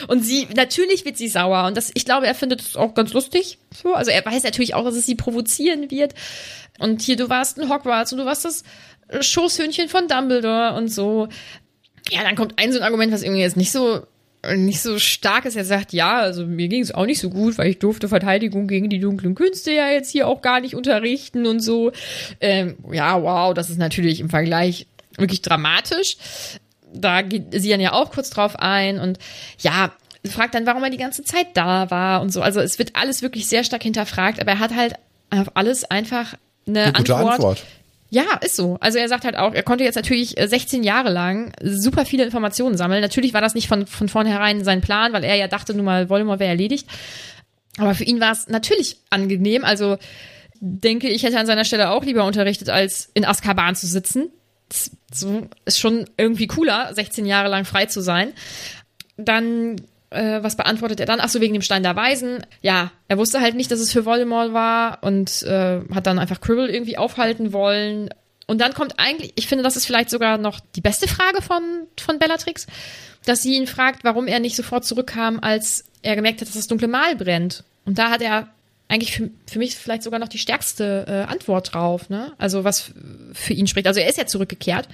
[0.07, 1.65] und sie, natürlich wird sie sauer.
[1.65, 3.57] Und das, ich glaube, er findet es auch ganz lustig.
[3.71, 3.93] So.
[3.93, 6.13] Also er weiß natürlich auch, dass es sie provozieren wird.
[6.79, 8.63] Und hier, du warst ein Hogwarts und du warst das
[9.21, 11.27] Schoßhündchen von Dumbledore und so.
[12.09, 14.03] Ja, dann kommt ein so ein Argument, was irgendwie jetzt nicht so
[14.55, 15.57] nicht so stark ist.
[15.57, 18.67] Er sagt, ja, also mir ging es auch nicht so gut, weil ich durfte Verteidigung
[18.67, 21.91] gegen die dunklen Künste ja jetzt hier auch gar nicht unterrichten und so.
[22.39, 26.15] Ähm, ja, wow, das ist natürlich im Vergleich wirklich dramatisch
[26.93, 29.19] da geht sie dann ja auch kurz drauf ein und
[29.59, 29.91] ja,
[30.25, 32.41] fragt dann, warum er die ganze Zeit da war und so.
[32.41, 34.95] Also es wird alles wirklich sehr stark hinterfragt, aber er hat halt
[35.29, 36.35] auf alles einfach
[36.67, 37.33] eine, eine gute Antwort.
[37.33, 37.63] Antwort.
[38.11, 38.77] Ja, ist so.
[38.81, 42.23] Also er sagt halt auch, er konnte jetzt natürlich 16 äh, Jahre lang super viele
[42.23, 43.01] Informationen sammeln.
[43.01, 46.09] Natürlich war das nicht von, von vornherein sein Plan, weil er ja dachte, nun mal
[46.09, 46.87] Voldemort wäre erledigt.
[47.77, 49.63] Aber für ihn war es natürlich angenehm.
[49.63, 49.97] Also
[50.59, 54.31] denke ich, hätte an seiner Stelle auch lieber unterrichtet, als in Azkaban zu sitzen
[55.11, 58.33] so ist schon irgendwie cooler, 16 Jahre lang frei zu sein.
[59.17, 59.77] Dann,
[60.09, 61.19] äh, was beantwortet er dann?
[61.19, 62.45] Ach so, wegen dem Stein der Weisen.
[62.61, 66.41] Ja, er wusste halt nicht, dass es für Voldemort war und äh, hat dann einfach
[66.41, 68.09] Quirrell irgendwie aufhalten wollen.
[68.47, 71.87] Und dann kommt eigentlich, ich finde, das ist vielleicht sogar noch die beste Frage von,
[71.99, 72.65] von Bellatrix,
[73.25, 76.67] dass sie ihn fragt, warum er nicht sofort zurückkam, als er gemerkt hat, dass das
[76.67, 77.63] dunkle Mal brennt.
[77.85, 78.47] Und da hat er
[78.89, 82.33] eigentlich für, für mich vielleicht sogar noch die stärkste äh, Antwort drauf, ne?
[82.37, 82.91] Also was
[83.33, 83.87] für ihn spricht.
[83.87, 84.89] Also er ist ja zurückgekehrt.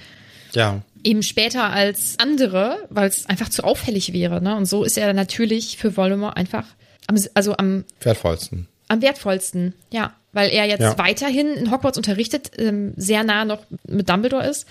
[0.52, 0.82] Ja.
[1.02, 4.54] Eben später als andere, weil es einfach zu auffällig wäre, ne?
[4.54, 6.66] Und so ist er natürlich für Voldemort einfach
[7.06, 8.68] am, also am wertvollsten.
[8.88, 10.14] Am wertvollsten, ja.
[10.32, 10.98] Weil er jetzt ja.
[10.98, 14.66] weiterhin in Hogwarts unterrichtet, ähm, sehr nah noch mit Dumbledore ist.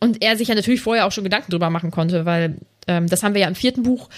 [0.00, 2.56] Und er sich ja natürlich vorher auch schon Gedanken drüber machen konnte, weil
[2.88, 4.08] ähm, das haben wir ja im vierten Buch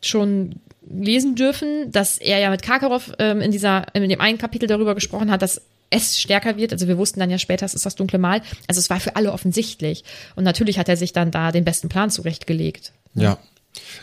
[0.00, 4.66] schon lesen dürfen, dass er ja mit Karkaroff ähm, in dieser, in dem einen Kapitel
[4.66, 6.72] darüber gesprochen hat, dass es stärker wird.
[6.72, 8.42] Also wir wussten dann ja später, es ist das dunkle Mal.
[8.66, 10.04] Also es war für alle offensichtlich.
[10.34, 12.92] Und natürlich hat er sich dann da den besten Plan zurechtgelegt.
[13.14, 13.38] Ja.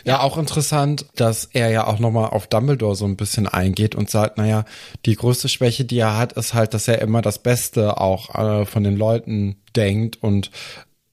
[0.04, 4.08] Ja, auch interessant, dass er ja auch nochmal auf Dumbledore so ein bisschen eingeht und
[4.08, 4.64] sagt, naja,
[5.04, 8.66] die größte Schwäche, die er hat, ist halt, dass er immer das Beste auch äh,
[8.66, 10.52] von den Leuten denkt und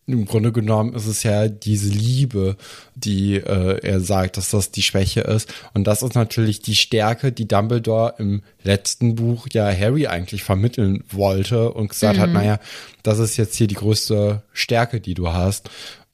[0.08, 2.58] im Grunde genommen ist es ja diese Liebe,
[2.96, 5.54] die äh, er sagt, dass das die Schwäche ist.
[5.74, 11.04] Und das ist natürlich die Stärke, die Dumbledore im letzten Buch ja Harry eigentlich vermitteln
[11.10, 12.22] wollte und gesagt mhm.
[12.22, 12.60] hat, naja,
[13.04, 15.70] das ist jetzt hier die größte Stärke, die du hast.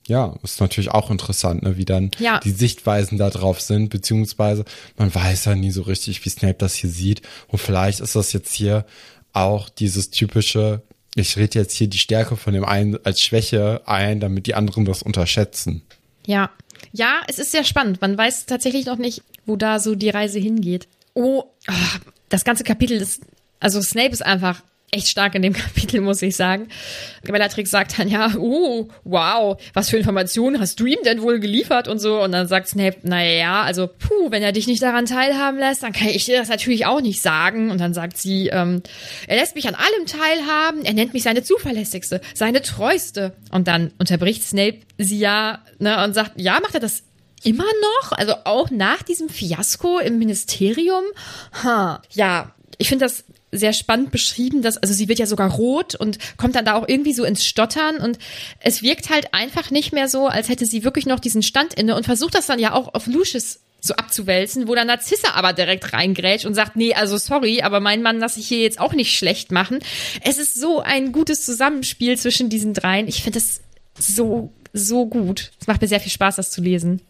[0.07, 2.39] Ja, ist natürlich auch interessant, ne, wie dann ja.
[2.39, 4.63] die Sichtweisen da drauf sind, beziehungsweise
[4.97, 7.21] man weiß ja nie so richtig, wie Snape das hier sieht.
[7.47, 8.85] Und vielleicht ist das jetzt hier
[9.33, 10.81] auch dieses typische,
[11.15, 14.85] ich rede jetzt hier die Stärke von dem einen als Schwäche ein, damit die anderen
[14.85, 15.81] das unterschätzen.
[16.25, 16.51] Ja.
[16.91, 18.01] Ja, es ist sehr spannend.
[18.01, 20.87] Man weiß tatsächlich noch nicht, wo da so die Reise hingeht.
[21.13, 21.73] Oh, oh
[22.29, 23.21] das ganze Kapitel ist,
[23.59, 26.69] also Snape ist einfach echt stark in dem Kapitel, muss ich sagen.
[27.23, 31.87] Bellatrix sagt dann ja, oh, wow, was für Informationen hast du ihm denn wohl geliefert
[31.87, 32.21] und so.
[32.21, 35.91] Und dann sagt Snape, naja, also, puh, wenn er dich nicht daran teilhaben lässt, dann
[35.91, 37.69] kann ich dir das natürlich auch nicht sagen.
[37.69, 38.81] Und dann sagt sie, ähm,
[39.27, 43.33] er lässt mich an allem teilhaben, er nennt mich seine zuverlässigste, seine treueste.
[43.51, 47.03] Und dann unterbricht Snape sie ja, ne, und sagt, ja, macht er das
[47.43, 47.65] immer
[48.01, 48.13] noch?
[48.13, 51.03] Also auch nach diesem Fiasko im Ministerium?
[51.63, 55.95] Ha, ja, ich finde das sehr spannend beschrieben, dass, also sie wird ja sogar rot
[55.95, 58.19] und kommt dann da auch irgendwie so ins Stottern und
[58.59, 61.95] es wirkt halt einfach nicht mehr so, als hätte sie wirklich noch diesen Stand inne
[61.95, 65.93] und versucht das dann ja auch auf Lucius so abzuwälzen, wo dann Narzissa aber direkt
[65.93, 69.15] reingrätscht und sagt, nee, also sorry, aber mein Mann lasse ich hier jetzt auch nicht
[69.15, 69.79] schlecht machen.
[70.23, 73.07] Es ist so ein gutes Zusammenspiel zwischen diesen dreien.
[73.07, 73.61] Ich finde es
[73.97, 75.51] so, so gut.
[75.61, 77.01] Es macht mir sehr viel Spaß, das zu lesen.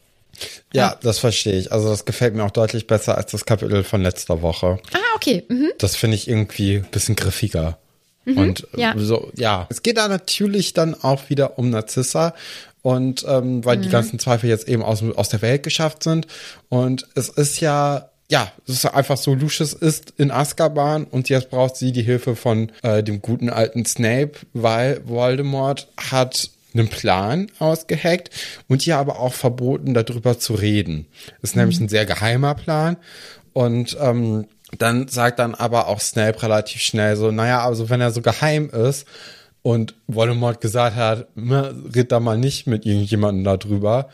[0.73, 1.71] Ja, das verstehe ich.
[1.71, 4.79] Also das gefällt mir auch deutlich besser als das Kapitel von letzter Woche.
[4.93, 5.43] Ah, okay.
[5.47, 5.71] Mhm.
[5.79, 7.77] Das finde ich irgendwie ein bisschen griffiger.
[8.25, 8.93] Mhm, und ja.
[8.97, 9.67] so, ja.
[9.69, 12.33] Es geht da natürlich dann auch wieder um Narzissa.
[12.81, 13.81] Und ähm, weil mhm.
[13.81, 16.27] die ganzen Zweifel jetzt eben aus, aus der Welt geschafft sind.
[16.69, 21.49] Und es ist ja ja, es ist einfach so, Lucius ist in Azkaban und jetzt
[21.49, 27.47] braucht sie die Hilfe von äh, dem guten alten Snape, weil Voldemort hat einen Plan
[27.59, 28.29] ausgeheckt
[28.67, 31.07] und ihr aber auch verboten, darüber zu reden.
[31.41, 31.61] Ist mhm.
[31.61, 32.97] nämlich ein sehr geheimer Plan.
[33.53, 38.11] Und ähm, dann sagt dann aber auch Snape relativ schnell so, naja, also wenn er
[38.11, 39.07] so geheim ist
[39.61, 44.09] und Voldemort gesagt hat, "Na, red da mal nicht mit irgendjemandem darüber,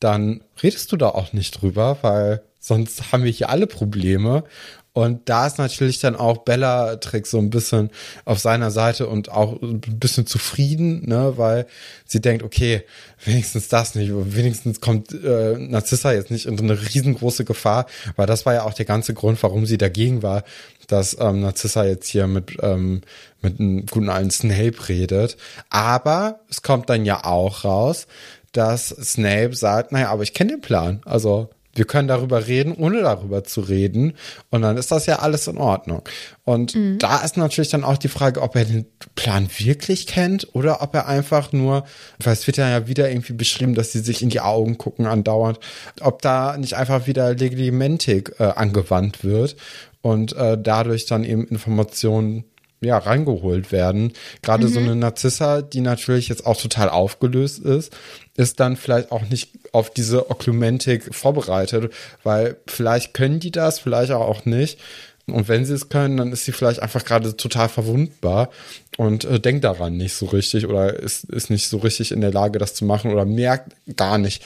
[0.00, 4.44] dann redest du da auch nicht drüber, weil sonst haben wir hier alle Probleme.
[4.92, 7.90] Und da ist natürlich dann auch Bellatrix so ein bisschen
[8.24, 11.66] auf seiner Seite und auch ein bisschen zufrieden, ne, weil
[12.06, 12.82] sie denkt, okay,
[13.22, 17.84] wenigstens das nicht, wenigstens kommt äh, Narzissa jetzt nicht in so eine riesengroße Gefahr,
[18.16, 20.44] weil das war ja auch der ganze Grund, warum sie dagegen war,
[20.86, 23.02] dass ähm, Narzissa jetzt hier mit, ähm,
[23.42, 25.36] mit einem guten alten Snape redet.
[25.68, 28.06] Aber es kommt dann ja auch raus,
[28.52, 31.02] dass Snape sagt, naja, aber ich kenne den Plan.
[31.04, 34.14] Also wir können darüber reden, ohne darüber zu reden.
[34.50, 36.02] Und dann ist das ja alles in Ordnung.
[36.44, 40.82] Und da ist natürlich dann auch die Frage, ob er den Plan wirklich kennt oder
[40.82, 41.84] ob er einfach nur,
[42.22, 45.58] weil es wird ja wieder irgendwie beschrieben, dass sie sich in die Augen gucken andauernd,
[46.00, 49.56] ob da nicht einfach wieder Legimentik äh, angewandt wird
[50.02, 52.44] und äh, dadurch dann eben Informationen
[52.80, 54.12] ja, reingeholt werden.
[54.42, 57.92] Gerade so eine Narzissa, die natürlich jetzt auch total aufgelöst ist,
[58.36, 64.12] ist dann vielleicht auch nicht auf diese Oklumentik vorbereitet, weil vielleicht können die das, vielleicht
[64.12, 64.78] auch nicht.
[65.26, 68.50] Und wenn sie es können, dann ist sie vielleicht einfach gerade total verwundbar
[68.96, 72.30] und äh, denkt daran nicht so richtig oder ist, ist nicht so richtig in der
[72.32, 74.44] Lage, das zu machen oder merkt gar nicht,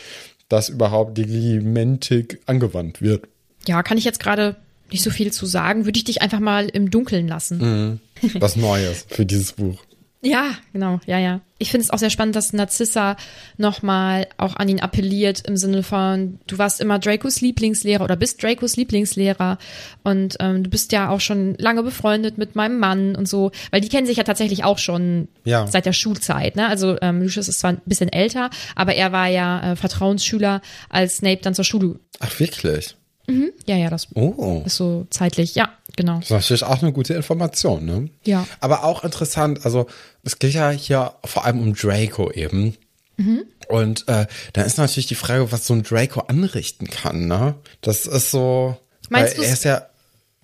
[0.48, 3.24] dass überhaupt die Legimentik angewandt wird.
[3.66, 4.56] Ja, kann ich jetzt gerade
[4.90, 5.84] nicht so viel zu sagen.
[5.84, 8.00] Würde ich dich einfach mal im Dunkeln lassen.
[8.34, 9.78] Was Neues für dieses Buch.
[10.22, 11.40] Ja, genau, ja, ja.
[11.56, 13.16] Ich finde es auch sehr spannend, dass Narzissa
[13.56, 18.42] nochmal auch an ihn appelliert im Sinne von, du warst immer Dracos Lieblingslehrer oder bist
[18.42, 19.56] Dracos Lieblingslehrer
[20.02, 23.80] und ähm, du bist ja auch schon lange befreundet mit meinem Mann und so, weil
[23.80, 25.66] die kennen sich ja tatsächlich auch schon Ja.
[25.66, 26.68] seit der Schulzeit, ne?
[26.68, 31.16] Also ähm, Lucius ist zwar ein bisschen älter, aber er war ja äh, Vertrauensschüler, als
[31.16, 31.98] Snape dann zur Schule.
[32.18, 32.94] Ach, wirklich?
[33.66, 34.62] Ja, ja, das Oh.
[34.66, 36.16] ist so zeitlich, ja, genau.
[36.16, 38.08] Das ist natürlich auch eine gute Information, ne?
[38.24, 38.44] Ja.
[38.58, 39.86] Aber auch interessant, also
[40.24, 42.76] es geht ja hier vor allem um Draco eben.
[43.18, 43.44] Mhm.
[43.68, 47.54] Und äh, dann ist natürlich die Frage, was so ein Draco anrichten kann, ne?
[47.82, 48.76] Das ist so.
[49.10, 49.86] Meinst weil du's- er ist ja,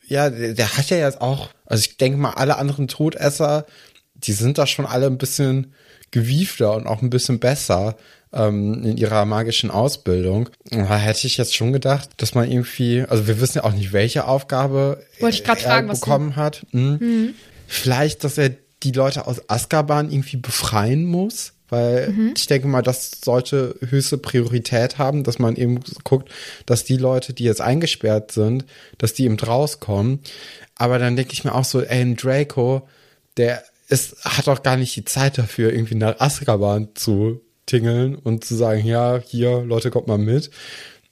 [0.07, 3.67] ja, der, der hat ja jetzt auch, also ich denke mal, alle anderen Todesser,
[4.15, 5.73] die sind da schon alle ein bisschen
[6.13, 7.97] gewiefter und auch ein bisschen besser
[8.37, 10.51] ähm, in ihrer magischen Ausbildung.
[10.71, 13.93] Da hätte ich jetzt schon gedacht, dass man irgendwie, also wir wissen ja auch nicht,
[13.93, 16.67] welche Aufgabe Wollte ich er fragen, was du- bekommen hat.
[16.73, 17.35] Hm.
[17.67, 18.51] Vielleicht, dass er
[18.83, 21.53] die Leute aus Azkaban irgendwie befreien muss.
[21.69, 26.31] Weil ich denke mal, das sollte höchste Priorität haben, dass man eben guckt,
[26.65, 28.65] dass die Leute, die jetzt eingesperrt sind,
[28.99, 30.21] dass die eben rauskommen.
[30.77, 32.87] Aber dann denke ich mir auch so, ey, ein Draco,
[33.37, 38.45] der ist, hat doch gar nicht die Zeit dafür, irgendwie nach Azkaban zu tingeln und
[38.45, 40.51] zu sagen, ja, hier, Leute, kommt mal mit.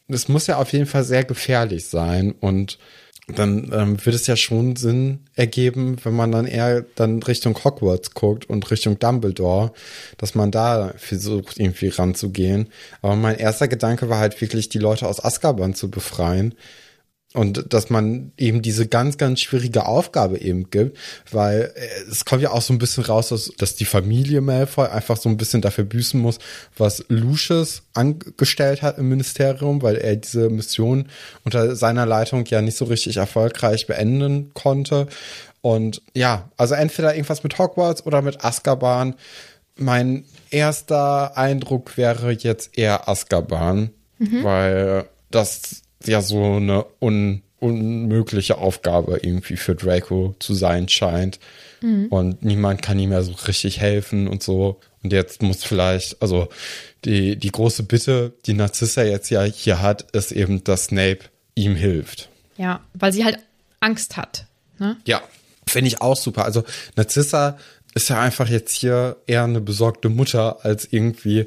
[0.08, 2.78] Das muss ja auf jeden Fall sehr gefährlich sein und
[3.26, 8.12] dann ähm, wird es ja schon Sinn ergeben, wenn man dann eher dann Richtung Hogwarts
[8.12, 9.72] guckt und Richtung Dumbledore,
[10.18, 12.68] dass man da versucht, irgendwie ranzugehen.
[13.00, 16.54] Aber mein erster Gedanke war halt wirklich, die Leute aus Azkaban zu befreien.
[17.34, 20.96] Und dass man eben diese ganz, ganz schwierige Aufgabe eben gibt,
[21.32, 24.86] weil äh, es kommt ja auch so ein bisschen raus, dass, dass die Familie Malfoy
[24.86, 26.38] einfach so ein bisschen dafür büßen muss,
[26.76, 31.08] was Lucius angestellt hat im Ministerium, weil er diese Mission
[31.42, 35.08] unter seiner Leitung ja nicht so richtig erfolgreich beenden konnte.
[35.60, 39.16] Und ja, also entweder irgendwas mit Hogwarts oder mit Azkaban.
[39.74, 43.90] Mein erster Eindruck wäre jetzt eher Azkaban,
[44.44, 51.38] weil das ja so eine un unmögliche Aufgabe irgendwie für Draco zu sein scheint.
[52.10, 54.80] Und niemand kann ihm mehr so richtig helfen und so.
[55.02, 56.48] Und jetzt muss vielleicht, also
[57.04, 61.20] die, die große Bitte, die Narzissa jetzt ja hier hat, ist eben, dass Snape
[61.54, 62.30] ihm hilft.
[62.56, 63.38] Ja, weil sie halt
[63.80, 64.46] Angst hat.
[64.78, 64.96] Ne?
[65.06, 65.22] Ja,
[65.66, 66.46] finde ich auch super.
[66.46, 66.64] Also
[66.96, 67.58] Narzissa
[67.94, 71.40] ist ja einfach jetzt hier eher eine besorgte Mutter als irgendwie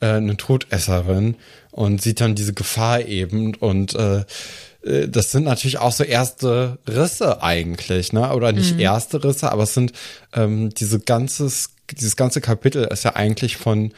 [0.00, 1.36] äh, eine Todesserin
[1.76, 4.24] und sieht dann diese Gefahr eben und äh,
[4.82, 8.32] äh, das sind natürlich auch so erste Risse eigentlich, ne?
[8.34, 9.92] Oder nicht erste Risse, aber es sind
[10.32, 13.92] ähm, diese ganzes, dieses ganze Kapitel ist ja eigentlich von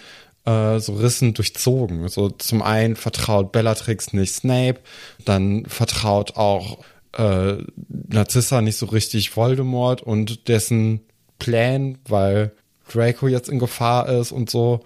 [0.44, 2.08] äh, so Rissen durchzogen.
[2.08, 4.80] So zum einen vertraut Bellatrix nicht Snape,
[5.24, 6.78] dann vertraut auch
[7.16, 7.54] äh,
[8.08, 11.00] Narzissa nicht so richtig Voldemort und dessen
[11.38, 12.52] Plan, weil
[12.92, 14.80] Draco jetzt in Gefahr ist und so.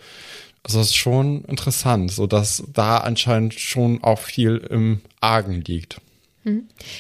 [0.64, 6.00] Also das ist schon interessant, so dass da anscheinend schon auch viel im Argen liegt.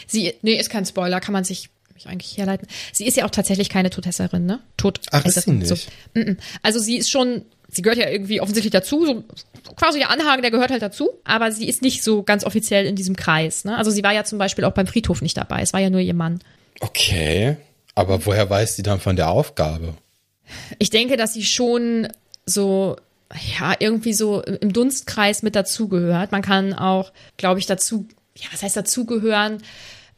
[0.06, 1.68] Sie, nee, ist kein Spoiler, kann man sich
[2.04, 2.66] eigentlich herleiten.
[2.92, 4.58] Sie ist ja auch tatsächlich keine Todesserin, ne?
[4.76, 5.00] Tod.
[5.12, 5.74] Ach, ist sie So.
[5.74, 5.88] nicht?
[6.14, 6.36] Mm, mm.
[6.62, 7.42] Also sie ist schon
[7.72, 9.24] sie gehört ja irgendwie offensichtlich dazu, so
[9.76, 12.96] quasi ihr Anhang, der gehört halt dazu, aber sie ist nicht so ganz offiziell in
[12.96, 13.64] diesem Kreis.
[13.64, 13.76] Ne?
[13.76, 16.00] Also sie war ja zum Beispiel auch beim Friedhof nicht dabei, es war ja nur
[16.00, 16.40] ihr Mann.
[16.80, 17.56] Okay,
[17.94, 19.94] aber woher weiß sie dann von der Aufgabe?
[20.78, 22.08] Ich denke, dass sie schon
[22.44, 22.96] so
[23.58, 26.32] ja, irgendwie so im Dunstkreis mit dazugehört.
[26.32, 28.06] Man kann auch, glaube ich, dazu,
[28.36, 29.62] ja, was heißt dazugehören?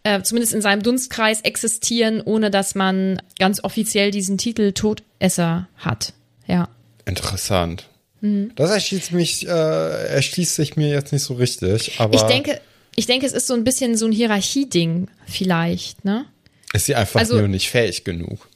[0.02, 6.12] Äh, zumindest in seinem Dunstkreis existieren, ohne dass man ganz offiziell diesen Titel Todesser hat.
[6.46, 6.68] Ja.
[7.06, 7.88] Interessant.
[8.20, 8.52] Mhm.
[8.54, 12.14] Das erschließt mich, äh, erschließt sich mir jetzt nicht so richtig, aber.
[12.14, 12.60] Ich denke,
[12.96, 16.26] ich denke, es ist so ein bisschen so ein Hierarchieding vielleicht, ne?
[16.72, 18.48] Ist sie einfach also, nur nicht fähig genug?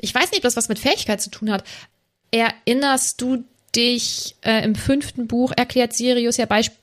[0.00, 1.64] Ich weiß nicht, ob das was mit Fähigkeit zu tun hat.
[2.30, 3.44] Erinnerst du
[3.76, 6.78] dich äh, im fünften Buch erklärt Sirius ja Beispiel.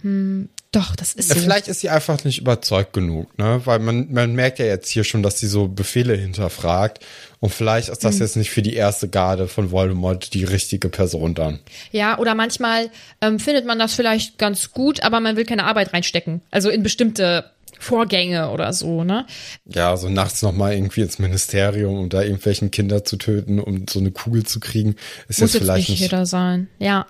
[0.00, 1.38] Hm, doch, das ist so.
[1.38, 3.62] Vielleicht ist sie einfach nicht überzeugt genug, ne?
[3.64, 6.98] Weil man, man merkt ja jetzt hier schon, dass sie so Befehle hinterfragt.
[7.40, 8.22] Und vielleicht ist das hm.
[8.22, 11.60] jetzt nicht für die erste Garde von Voldemort die richtige Person dann.
[11.92, 12.90] Ja, oder manchmal
[13.20, 16.42] ähm, findet man das vielleicht ganz gut, aber man will keine Arbeit reinstecken.
[16.50, 19.26] Also in bestimmte Vorgänge oder so, ne?
[19.66, 24.00] Ja, so nachts nochmal irgendwie ins Ministerium, um da irgendwelchen Kinder zu töten, um so
[24.00, 24.96] eine Kugel zu kriegen,
[25.28, 26.68] ist Muss jetzt vielleicht nicht jeder sein.
[26.78, 27.06] Ja.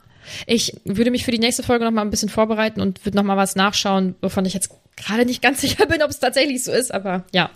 [0.46, 3.56] Ich würde mich für die nächste Folge nochmal ein bisschen vorbereiten und würde nochmal was
[3.56, 7.24] nachschauen, wovon ich jetzt gerade nicht ganz sicher bin, ob es tatsächlich so ist, aber
[7.32, 7.50] ja.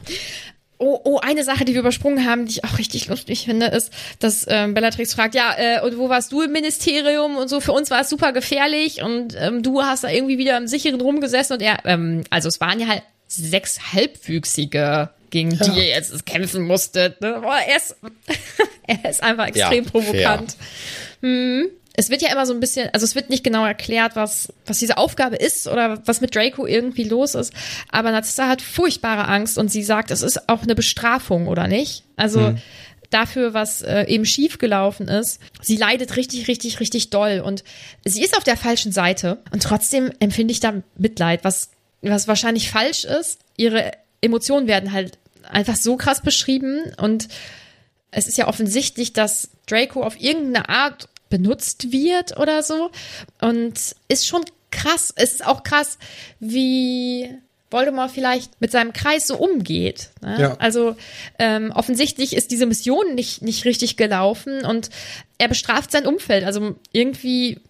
[0.79, 3.93] Oh, oh, eine Sache, die wir übersprungen haben, die ich auch richtig lustig finde, ist,
[4.20, 7.61] dass ähm, Bellatrix fragt, ja, äh, und wo warst du im Ministerium und so?
[7.61, 11.01] Für uns war es super gefährlich und ähm, du hast da irgendwie wieder im sicheren
[11.01, 15.66] rumgesessen und er, ähm, also es waren ja halt sechs Halbwüchsige, gegen ja.
[15.66, 17.20] die ihr jetzt kämpfen musstet.
[17.20, 17.39] Ne?
[17.43, 17.97] Boah, er ist,
[18.87, 20.57] er ist einfach extrem ja, provokant.
[21.20, 24.53] Hm es wird ja immer so ein bisschen, also es wird nicht genau erklärt, was,
[24.64, 27.53] was diese Aufgabe ist oder was mit Draco irgendwie los ist.
[27.90, 32.05] Aber Narcissa hat furchtbare Angst und sie sagt, es ist auch eine Bestrafung, oder nicht?
[32.14, 32.59] Also hm.
[33.11, 35.40] dafür, was äh, eben schiefgelaufen ist.
[35.61, 37.64] Sie leidet richtig, richtig, richtig doll und
[38.05, 41.70] sie ist auf der falschen Seite und trotzdem empfinde ich da Mitleid, was,
[42.01, 43.40] was wahrscheinlich falsch ist.
[43.57, 43.90] Ihre
[44.20, 45.18] Emotionen werden halt
[45.51, 47.26] einfach so krass beschrieben und
[48.12, 52.91] es ist ja offensichtlich, dass Draco auf irgendeine Art benutzt wird oder so.
[53.41, 55.12] Und ist schon krass.
[55.16, 55.99] Es ist auch krass,
[56.41, 57.29] wie
[57.70, 60.11] Voldemort vielleicht mit seinem Kreis so umgeht.
[60.22, 60.37] Ne?
[60.41, 60.57] Ja.
[60.59, 60.97] Also
[61.39, 64.91] ähm, offensichtlich ist diese Mission nicht, nicht richtig gelaufen und
[65.37, 66.45] er bestraft sein Umfeld.
[66.45, 67.61] Also irgendwie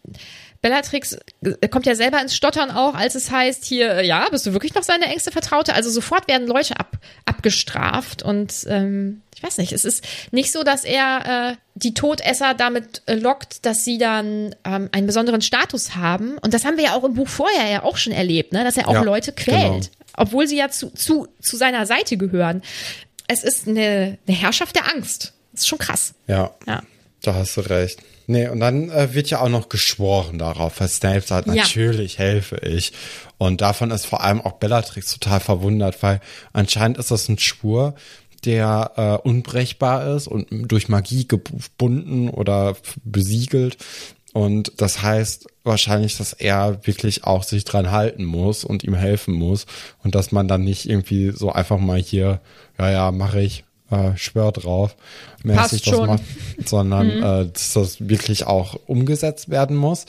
[0.61, 4.53] Bellatrix äh, kommt ja selber ins Stottern auch, als es heißt, hier, ja, bist du
[4.53, 5.75] wirklich noch seine engste Vertraute?
[5.75, 10.65] Also sofort werden Leute ab, abgestraft und ähm, ich weiß nicht, es ist nicht so,
[10.65, 15.95] dass er äh, die Todesser damit äh, lockt, dass sie dann ähm, einen besonderen Status
[15.95, 16.39] haben.
[16.39, 18.65] Und das haben wir ja auch im Buch vorher ja auch schon erlebt, ne?
[18.65, 19.87] dass er auch ja, Leute quält, genau.
[20.17, 22.63] obwohl sie ja zu, zu, zu seiner Seite gehören.
[23.29, 25.35] Es ist eine, eine Herrschaft der Angst.
[25.53, 26.15] Das ist schon krass.
[26.27, 26.51] Ja.
[26.67, 26.83] ja.
[27.29, 28.01] Da hast du recht.
[28.27, 31.57] Nee, und dann äh, wird ja auch noch geschworen darauf, weil Snape sagt, ja.
[31.57, 32.95] natürlich helfe ich.
[33.37, 36.23] Und davon ist vor allem auch Bellatrix total verwundert, weil
[36.55, 37.97] anscheinend ist das ein Schwur,
[38.47, 43.77] der äh, unbrechbar ist und durch Magie gebunden oder besiegelt.
[44.33, 49.35] Und das heißt wahrscheinlich, dass er wirklich auch sich dran halten muss und ihm helfen
[49.35, 49.67] muss.
[50.03, 52.41] Und dass man dann nicht irgendwie so einfach mal hier,
[52.79, 54.97] ja, ja, mache ich, äh, schwör drauf,
[55.43, 56.23] mäßig das macht,
[56.65, 57.23] sondern mhm.
[57.23, 60.07] äh, dass das wirklich auch umgesetzt werden muss.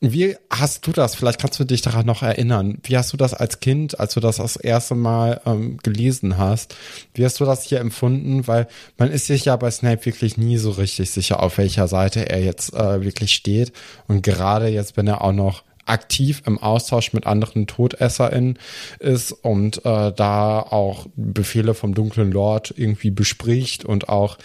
[0.00, 1.14] Wie hast du das?
[1.14, 2.78] Vielleicht kannst du dich daran noch erinnern.
[2.82, 6.76] Wie hast du das als Kind, als du das das erste Mal ähm, gelesen hast?
[7.14, 8.46] Wie hast du das hier empfunden?
[8.46, 12.28] Weil man ist sich ja bei Snape wirklich nie so richtig sicher, auf welcher Seite
[12.28, 13.72] er jetzt äh, wirklich steht.
[14.06, 18.58] Und gerade jetzt, wenn er auch noch aktiv im Austausch mit anderen TodesserInnen
[18.98, 24.38] ist und äh, da auch Befehle vom dunklen Lord irgendwie bespricht und auch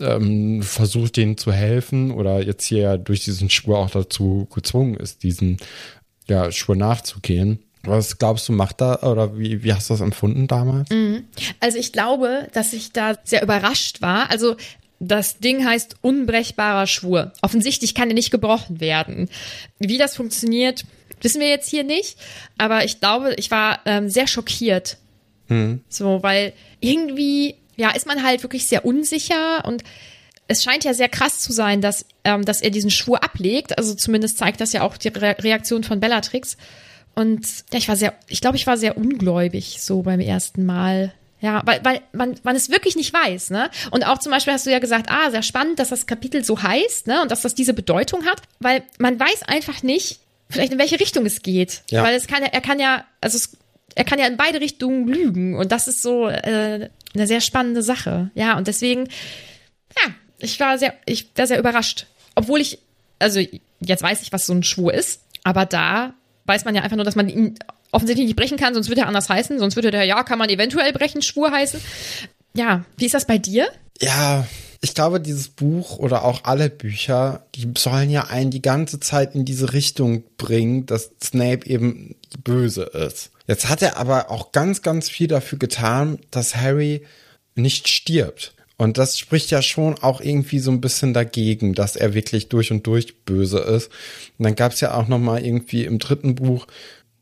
[0.00, 5.22] ähm, versucht, denen zu helfen oder jetzt hier durch diesen Schwur auch dazu gezwungen ist,
[5.22, 5.58] diesen
[6.28, 7.60] ja, Schwur nachzugehen.
[7.82, 10.90] Was glaubst du, macht da oder wie, wie hast du das empfunden damals?
[10.90, 11.24] Mhm.
[11.60, 14.30] Also ich glaube, dass ich da sehr überrascht war.
[14.30, 14.56] Also
[15.00, 17.32] das Ding heißt unbrechbarer Schwur.
[17.40, 19.28] Offensichtlich kann er nicht gebrochen werden.
[19.78, 20.84] Wie das funktioniert,
[21.22, 22.18] wissen wir jetzt hier nicht.
[22.58, 24.98] Aber ich glaube, ich war ähm, sehr schockiert.
[25.48, 25.80] Mhm.
[25.88, 29.82] So, weil irgendwie, ja, ist man halt wirklich sehr unsicher und
[30.48, 33.78] es scheint ja sehr krass zu sein, dass, ähm, dass er diesen Schwur ablegt.
[33.78, 36.56] Also zumindest zeigt das ja auch die Re Reaktion von Bellatrix.
[37.14, 41.14] Und ja, ich war sehr, ich glaube, ich war sehr ungläubig so beim ersten Mal.
[41.40, 43.70] Ja, weil, weil man, man es wirklich nicht weiß, ne?
[43.90, 46.62] Und auch zum Beispiel hast du ja gesagt, ah, sehr spannend, dass das Kapitel so
[46.62, 47.22] heißt, ne?
[47.22, 50.20] Und dass das diese Bedeutung hat, weil man weiß einfach nicht,
[50.50, 51.82] vielleicht in welche Richtung es geht.
[51.90, 52.02] Ja.
[52.02, 53.56] Weil es kann ja, er kann ja, also es,
[53.94, 55.56] er kann ja in beide Richtungen lügen.
[55.56, 58.30] Und das ist so äh, eine sehr spannende Sache.
[58.34, 59.08] Ja, und deswegen,
[59.96, 62.78] ja, ich war sehr, ich war sehr überrascht obwohl ich,
[63.18, 63.40] also
[63.80, 66.14] jetzt weiß ich, was so ein Schwur ist, aber da
[66.46, 67.54] weiß man ja einfach nur, dass man ihn
[67.92, 70.48] offensichtlich nicht brechen kann, sonst würde er anders heißen, sonst würde der, ja, kann man
[70.48, 71.80] eventuell brechen, Schwur heißen.
[72.54, 73.68] Ja, wie ist das bei dir?
[74.00, 74.46] Ja,
[74.80, 79.34] ich glaube, dieses Buch oder auch alle Bücher, die sollen ja einen die ganze Zeit
[79.34, 83.30] in diese Richtung bringen, dass Snape eben böse ist.
[83.46, 87.04] Jetzt hat er aber auch ganz, ganz viel dafür getan, dass Harry
[87.54, 88.54] nicht stirbt.
[88.80, 92.72] Und das spricht ja schon auch irgendwie so ein bisschen dagegen, dass er wirklich durch
[92.72, 93.90] und durch böse ist.
[94.38, 96.66] Und dann gab es ja auch noch mal irgendwie im dritten Buch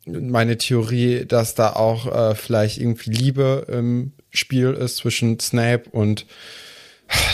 [0.07, 6.27] meine Theorie, dass da auch äh, vielleicht irgendwie Liebe im Spiel ist zwischen Snape und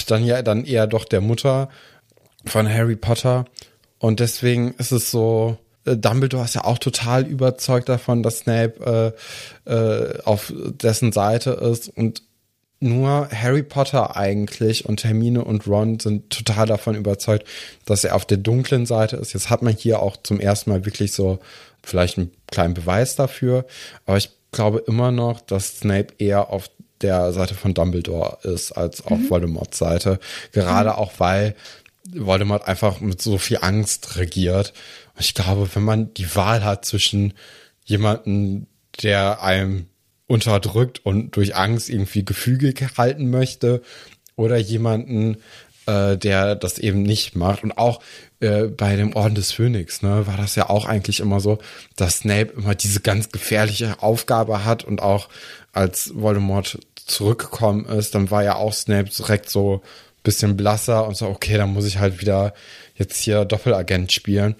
[0.07, 1.69] dann ja dann eher doch der Mutter
[2.47, 3.45] von Harry Potter.
[3.99, 9.15] Und deswegen ist es so, äh, Dumbledore ist ja auch total überzeugt davon, dass Snape
[9.67, 12.23] äh, äh, auf dessen Seite ist und
[12.85, 17.47] nur Harry Potter eigentlich und Hermine und Ron sind total davon überzeugt,
[17.85, 19.33] dass er auf der dunklen Seite ist.
[19.33, 21.41] Jetzt hat man hier auch zum ersten Mal wirklich so
[21.83, 23.67] vielleicht einen kleinen Beweis dafür,
[24.07, 26.71] aber ich glaube immer noch, dass Snape eher auf
[27.01, 29.31] der Seite von Dumbledore ist als auf mhm.
[29.31, 30.21] Voldemorts Seite.
[30.53, 30.97] Gerade mhm.
[30.97, 31.55] auch weil
[32.13, 34.73] Voldemort einfach mit so viel Angst regiert.
[35.19, 37.35] Ich glaube, wenn man die Wahl hat zwischen
[37.85, 38.67] jemanden,
[39.03, 39.87] der einem
[40.27, 43.83] unterdrückt und durch Angst irgendwie gefügig halten möchte
[44.37, 45.37] oder jemanden,
[45.87, 47.63] äh, der das eben nicht macht.
[47.63, 48.01] Und auch
[48.41, 51.59] äh, bei dem Orden des Phönix, ne, war das ja auch eigentlich immer so,
[51.97, 55.29] dass Snape immer diese ganz gefährliche Aufgabe hat und auch
[55.73, 59.83] als Voldemort zurückgekommen ist, dann war ja auch Snape direkt so
[60.23, 62.55] bisschen blasser und so, okay, dann muss ich halt wieder
[62.97, 64.57] jetzt hier Doppelagent spielen.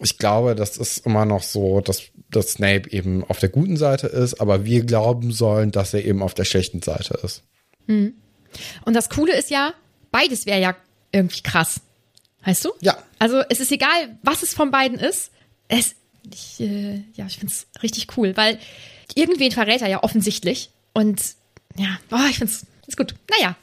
[0.00, 4.06] Ich glaube, das ist immer noch so, dass, dass Snape eben auf der guten Seite
[4.06, 7.42] ist, aber wir glauben sollen, dass er eben auf der schlechten Seite ist.
[7.86, 8.14] Hm.
[8.84, 9.74] Und das Coole ist ja,
[10.10, 10.76] beides wäre ja
[11.12, 11.80] irgendwie krass.
[12.44, 12.72] Weißt du?
[12.80, 12.96] Ja.
[13.18, 15.30] Also es ist egal, was es von beiden ist.
[15.68, 15.94] Es,
[16.32, 18.58] ich, äh, ja, ich finde es richtig cool, weil
[19.14, 20.70] irgendwen verrät er ja offensichtlich.
[20.92, 21.20] Und
[21.76, 22.52] ja, oh, ich finde
[22.86, 23.14] es gut.
[23.30, 23.56] Naja,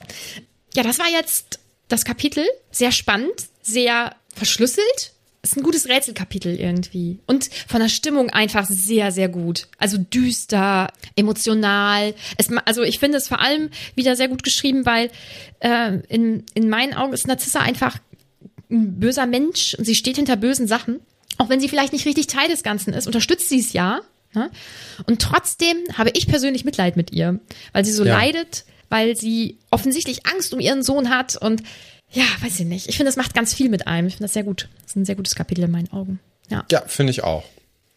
[0.73, 2.45] ja, das war jetzt das Kapitel.
[2.71, 5.13] Sehr spannend, sehr verschlüsselt.
[5.47, 7.19] Ist ein gutes Rätselkapitel irgendwie.
[7.25, 9.69] Und von der Stimmung einfach sehr, sehr gut.
[9.77, 12.13] Also düster, emotional.
[12.37, 15.09] Es, also ich finde es vor allem wieder sehr gut geschrieben, weil
[15.61, 17.97] äh, in, in meinen Augen ist Narzissa einfach
[18.69, 20.99] ein böser Mensch und sie steht hinter bösen Sachen.
[21.37, 24.01] Auch wenn sie vielleicht nicht richtig Teil des Ganzen ist, unterstützt sie es ja.
[24.33, 24.51] Ne?
[25.05, 27.39] Und trotzdem habe ich persönlich Mitleid mit ihr,
[27.71, 28.17] weil sie so ja.
[28.17, 31.63] leidet, weil sie offensichtlich Angst um ihren Sohn hat und
[32.11, 32.87] ja, weiß ich nicht.
[32.87, 34.07] Ich finde, das macht ganz viel mit einem.
[34.07, 34.69] Ich finde das sehr gut.
[34.81, 36.19] Das ist ein sehr gutes Kapitel in meinen Augen.
[36.49, 37.43] Ja, ja finde ich auch.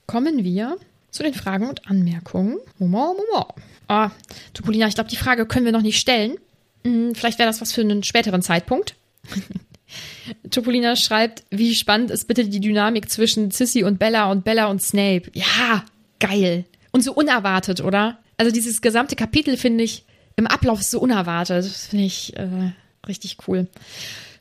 [0.07, 0.77] Kommen wir
[1.11, 2.59] zu den Fragen und Anmerkungen.
[2.79, 3.47] Moment, Moment.
[3.89, 4.11] Ah,
[4.55, 6.37] Tupolina, ich glaube, die Frage können wir noch nicht stellen.
[6.85, 8.95] Hm, vielleicht wäre das was für einen späteren Zeitpunkt.
[10.51, 14.83] Topolina schreibt, wie spannend ist bitte die Dynamik zwischen Sissy und Bella und Bella und
[14.83, 15.31] Snape.
[15.33, 15.85] Ja,
[16.21, 16.65] geil.
[16.93, 18.19] Und so unerwartet, oder?
[18.37, 20.05] Also dieses gesamte Kapitel finde ich
[20.37, 21.65] im Ablauf so unerwartet.
[21.65, 22.73] Das finde ich äh,
[23.09, 23.69] richtig cool.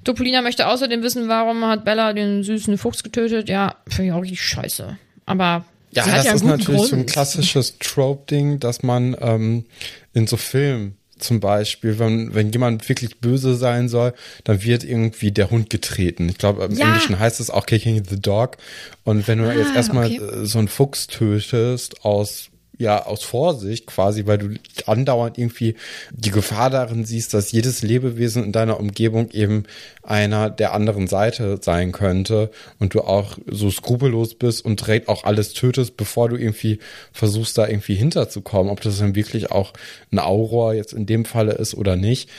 [0.03, 3.49] Topolina möchte außerdem wissen, warum hat Bella den süßen Fuchs getötet.
[3.49, 4.97] Ja, finde ich auch richtig scheiße.
[5.25, 6.89] Aber ja, das ja ist natürlich Grund.
[6.89, 9.65] so ein klassisches Trope-Ding, dass man ähm,
[10.13, 14.13] in so Filmen zum Beispiel, wenn, wenn jemand wirklich böse sein soll,
[14.45, 16.29] dann wird irgendwie der Hund getreten.
[16.29, 16.87] Ich glaube, im ja.
[16.87, 18.57] Englischen heißt es auch kicking the dog.
[19.03, 20.17] Und wenn du ah, jetzt erstmal okay.
[20.17, 22.48] Äh, so einen Fuchs tötest aus
[22.79, 24.49] ja aus Vorsicht quasi, weil du
[24.85, 25.75] andauernd irgendwie
[26.11, 29.65] die Gefahr darin siehst, dass jedes Lebewesen in deiner Umgebung eben
[30.01, 32.49] einer der anderen Seite sein könnte
[32.79, 36.79] und du auch so skrupellos bist und direkt auch alles tötest, bevor du irgendwie
[37.11, 39.73] versuchst, da irgendwie hinterzukommen, ob das dann wirklich auch
[40.11, 42.29] ein Auror jetzt in dem Falle ist oder nicht,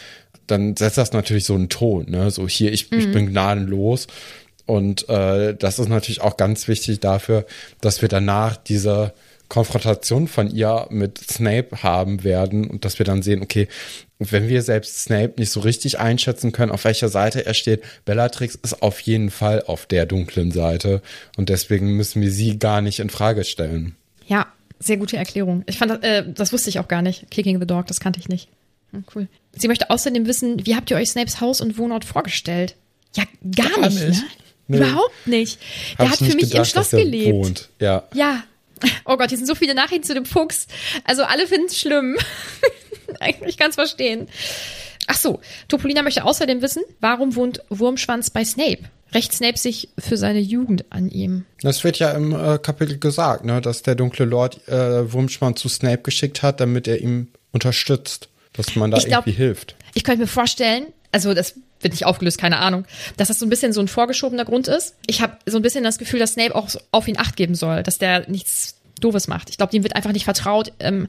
[0.46, 2.30] dann setzt das natürlich so einen Ton, ne?
[2.30, 2.98] So hier, ich, mhm.
[2.98, 4.06] ich bin gnadenlos.
[4.66, 7.44] Und äh, das ist natürlich auch ganz wichtig dafür,
[7.80, 9.12] dass wir danach diese
[9.50, 13.68] Konfrontation von ihr mit Snape haben werden und dass wir dann sehen, okay,
[14.20, 18.54] wenn wir selbst Snape nicht so richtig einschätzen können, auf welcher Seite er steht, Bellatrix
[18.54, 21.02] ist auf jeden Fall auf der dunklen Seite
[21.36, 23.96] und deswegen müssen wir sie gar nicht in Frage stellen.
[24.26, 24.46] Ja,
[24.78, 25.64] sehr gute Erklärung.
[25.66, 27.28] Ich fand, äh, das wusste ich auch gar nicht.
[27.30, 28.48] Kicking the Dog, das kannte ich nicht.
[28.92, 29.26] Hm, cool.
[29.52, 32.76] Sie möchte außerdem wissen, wie habt ihr euch Snapes Haus und Wohnort vorgestellt?
[33.16, 33.24] Ja,
[33.56, 34.22] gar, gar nicht, nicht.
[34.22, 34.28] Ne?
[34.68, 34.76] Nee.
[34.76, 35.58] Überhaupt nicht.
[35.98, 37.32] Der hat für mich gedacht, im Schloss gelebt.
[37.32, 37.68] Wohnt.
[37.80, 38.04] Ja.
[38.14, 38.44] Ja,
[39.04, 40.66] Oh Gott, hier sind so viele Nachrichten zu dem Fuchs.
[41.04, 42.16] Also alle finden es schlimm.
[43.46, 44.28] ich kann es verstehen.
[45.06, 48.84] Ach so, Topolina möchte außerdem wissen, warum wohnt Wurmschwanz bei Snape?
[49.12, 51.44] Rächt Snape sich für seine Jugend an ihm?
[51.62, 55.68] Das wird ja im äh, Kapitel gesagt, ne, dass der dunkle Lord äh, Wurmschwanz zu
[55.68, 59.74] Snape geschickt hat, damit er ihm unterstützt, dass man da glaub, irgendwie hilft.
[59.94, 62.84] Ich könnte mir vorstellen, also das wird nicht aufgelöst, keine Ahnung,
[63.16, 64.94] dass das so ein bisschen so ein vorgeschobener Grund ist.
[65.06, 67.82] Ich habe so ein bisschen das Gefühl, dass Snape auch auf ihn acht geben soll,
[67.82, 69.50] dass der nichts Doofes macht.
[69.50, 70.72] Ich glaube, dem wird einfach nicht vertraut.
[70.78, 71.08] Ähm,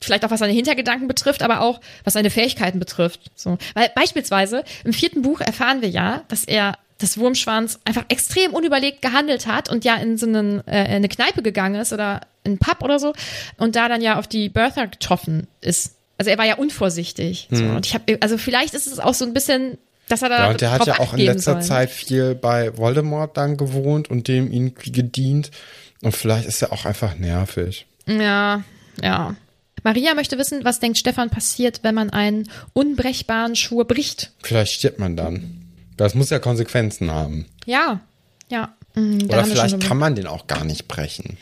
[0.00, 3.30] vielleicht auch was seine Hintergedanken betrifft, aber auch was seine Fähigkeiten betrifft.
[3.34, 8.54] So, weil beispielsweise im vierten Buch erfahren wir ja, dass er das Wurmschwanz einfach extrem
[8.54, 12.52] unüberlegt gehandelt hat und ja in so einen, äh, eine Kneipe gegangen ist oder in
[12.52, 13.14] einen Pub oder so
[13.56, 15.96] und da dann ja auf die Bertha getroffen ist.
[16.18, 17.48] Also er war ja unvorsichtig.
[17.50, 17.64] So.
[17.64, 19.78] Und ich habe, also vielleicht ist es auch so ein bisschen,
[20.08, 21.62] dass er da Ja, und der hat ja auch in letzter sollen.
[21.64, 25.50] Zeit viel bei Voldemort dann gewohnt und dem irgendwie gedient.
[26.02, 27.86] Und vielleicht ist er auch einfach nervig.
[28.06, 28.62] Ja,
[29.02, 29.34] ja.
[29.82, 34.32] Maria möchte wissen, was denkt Stefan passiert, wenn man einen unbrechbaren Schwur bricht.
[34.42, 35.62] Vielleicht stirbt man dann.
[35.96, 37.46] Das muss ja Konsequenzen haben.
[37.66, 38.00] Ja,
[38.48, 38.74] ja.
[38.94, 41.36] Mhm, Oder vielleicht kann man den auch gar nicht brechen.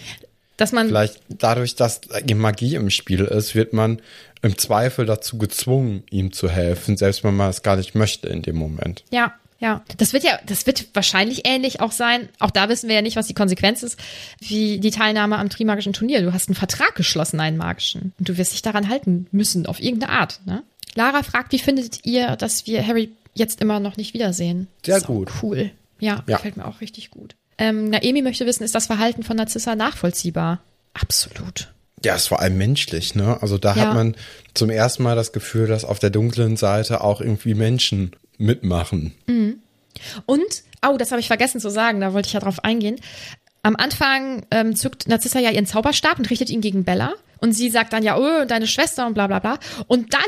[0.57, 4.01] dass man Vielleicht dadurch, dass die Magie im Spiel ist, wird man
[4.43, 8.43] im Zweifel dazu gezwungen, ihm zu helfen, selbst wenn man es gar nicht möchte in
[8.43, 9.05] dem Moment.
[9.11, 9.83] Ja, ja.
[9.99, 12.29] Das wird ja, das wird wahrscheinlich ähnlich auch sein.
[12.41, 13.99] Auch da wissen wir ja nicht, was die Konsequenz ist,
[14.41, 16.21] wie die Teilnahme am Trimagischen Turnier.
[16.23, 18.13] Du hast einen Vertrag geschlossen, einen magischen.
[18.19, 20.41] Und du wirst dich daran halten müssen, auf irgendeine Art.
[20.45, 20.65] Ne?
[20.97, 24.67] Lara fragt, wie findet ihr, dass wir Harry jetzt immer noch nicht wiedersehen?
[24.85, 25.31] Sehr Sau gut.
[25.43, 25.71] Cool.
[26.01, 26.37] Ja, Ja.
[26.39, 27.37] gefällt mir auch richtig gut.
[27.59, 30.59] Ähm, Naemi möchte wissen, ist das Verhalten von Narzissa nachvollziehbar?
[30.95, 31.73] Absolut.
[32.05, 33.39] Ja, ist vor allem menschlich, ne?
[33.41, 33.87] Also da Ja.
[33.87, 34.17] hat man
[34.55, 39.15] zum ersten Mal das Gefühl, dass auf der dunklen Seite auch irgendwie Menschen mitmachen.
[40.27, 42.97] Und, oh, das habe ich vergessen zu sagen, da wollte ich ja drauf eingehen.
[43.63, 47.13] Am Anfang ähm, zückt Narzissa ja ihren Zauberstab und richtet ihn gegen Bella.
[47.39, 49.59] Und sie sagt dann ja, oh, deine Schwester und bla bla bla.
[49.87, 50.21] Und dann,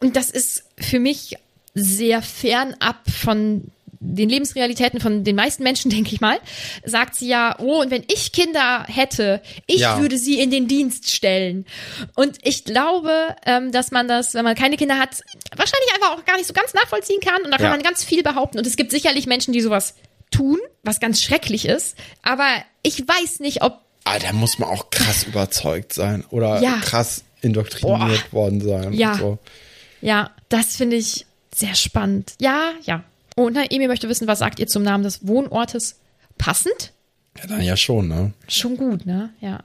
[0.00, 1.36] und das ist für mich
[1.74, 3.64] sehr fernab von
[4.06, 6.38] den Lebensrealitäten von den meisten Menschen, denke ich mal,
[6.84, 10.00] sagt sie ja, oh, und wenn ich Kinder hätte, ich Ja.
[10.00, 11.66] würde sie in den Dienst stellen.
[12.14, 15.20] Und ich glaube, ähm, dass man das, wenn man keine Kinder hat,
[15.56, 17.42] wahrscheinlich einfach auch gar nicht so ganz nachvollziehen kann.
[17.42, 17.70] Und da kann Ja.
[17.70, 18.58] man ganz viel behaupten.
[18.58, 19.94] Und es gibt sicherlich Menschen, die sowas
[20.30, 21.96] tun, was ganz schrecklich ist.
[22.22, 22.46] Aber
[22.82, 26.76] ich weiß nicht, ob Ah, da muss man auch krass überzeugt sein oder Ja.
[26.82, 28.92] krass indoktriniert worden sein.
[28.92, 29.14] Ja.
[29.14, 29.38] So.
[30.02, 31.24] Ja, das finde ich
[31.54, 32.34] sehr spannend.
[32.40, 33.02] Ja, ja.
[33.34, 36.00] Und Naemi möchte wissen, was sagt ihr zum Namen des Wohnortes?
[36.38, 36.92] Passend?
[37.38, 38.32] ja, dann ja schon, ne?
[38.48, 39.30] Schon gut, ne?
[39.40, 39.64] Ja.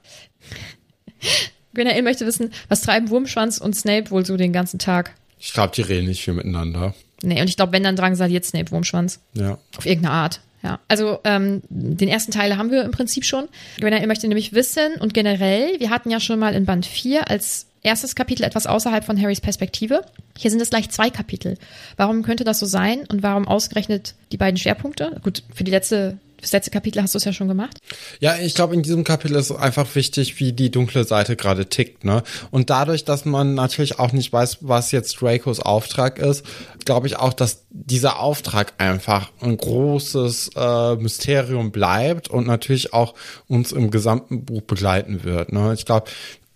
[1.74, 5.14] Gwenael möchte wissen, was treiben Wurmschwanz und Snape wohl so den ganzen Tag?
[5.38, 6.94] Ich glaube, die reden nicht viel miteinander.
[7.22, 9.20] Nee, und ich glaube, wenn, dann drangsaliert Snape Wurmschwanz.
[9.34, 9.58] Ja.
[9.78, 10.42] Auf irgendeine Art.
[10.64, 10.80] Ja.
[10.88, 13.48] Also, ähm, den ersten Teil haben wir im Prinzip schon.
[13.78, 17.68] Gwenael möchte nämlich wissen und generell, wir hatten ja schon mal in Band 4 als
[17.84, 20.02] erstes Kapitel etwas außerhalb von Harrys Perspektive.
[20.38, 21.58] Hier sind es gleich zwei Kapitel.
[21.98, 25.20] Warum könnte das so sein und warum ausgerechnet die beiden Schwerpunkte?
[25.24, 27.78] Gut, für die letzte, fürs letzte Kapitel hast du es ja schon gemacht.
[28.20, 32.06] Ja, ich glaube, in diesem Kapitel ist einfach wichtig, wie die dunkle Seite gerade tickt,
[32.06, 32.24] ne?
[32.52, 36.46] Und dadurch, dass man natürlich auch nicht weiß, was jetzt Dracos Auftrag ist,
[36.86, 43.14] glaube ich auch, dass dieser Auftrag einfach ein großes äh, Mysterium bleibt und natürlich auch
[43.48, 45.74] uns im gesamten Buch begleiten wird, ne?
[45.74, 46.10] Ich glaube,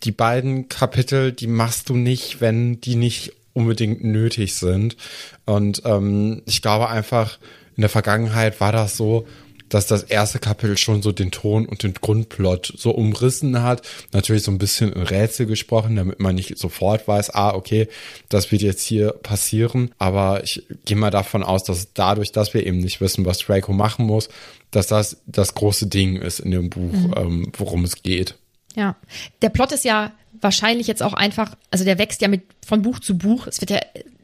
[0.04, 4.98] die beiden Kapitel, die machst du nicht, wenn die nicht unbedingt nötig sind.
[5.46, 7.38] Und ähm, ich glaube einfach,
[7.76, 9.26] in der Vergangenheit war das so,
[9.70, 13.82] dass das erste Kapitel schon so den Ton und den Grundplot so umrissen hat.
[14.12, 17.88] Natürlich so ein bisschen in Rätsel gesprochen, damit man nicht sofort weiß, ah, okay,
[18.30, 19.92] das wird jetzt hier passieren.
[19.98, 23.74] Aber ich gehe mal davon aus, dass dadurch, dass wir eben nicht wissen, was Draco
[23.74, 24.30] machen muss,
[24.70, 28.36] dass das das große Ding ist in dem Buch, ähm, worum es geht.
[28.76, 28.96] Ja.
[29.42, 30.12] Der Plot ist ja
[30.42, 33.48] wahrscheinlich jetzt auch einfach, also der wächst ja mit von Buch zu Buch.
[33.48, 33.80] Es wird ja,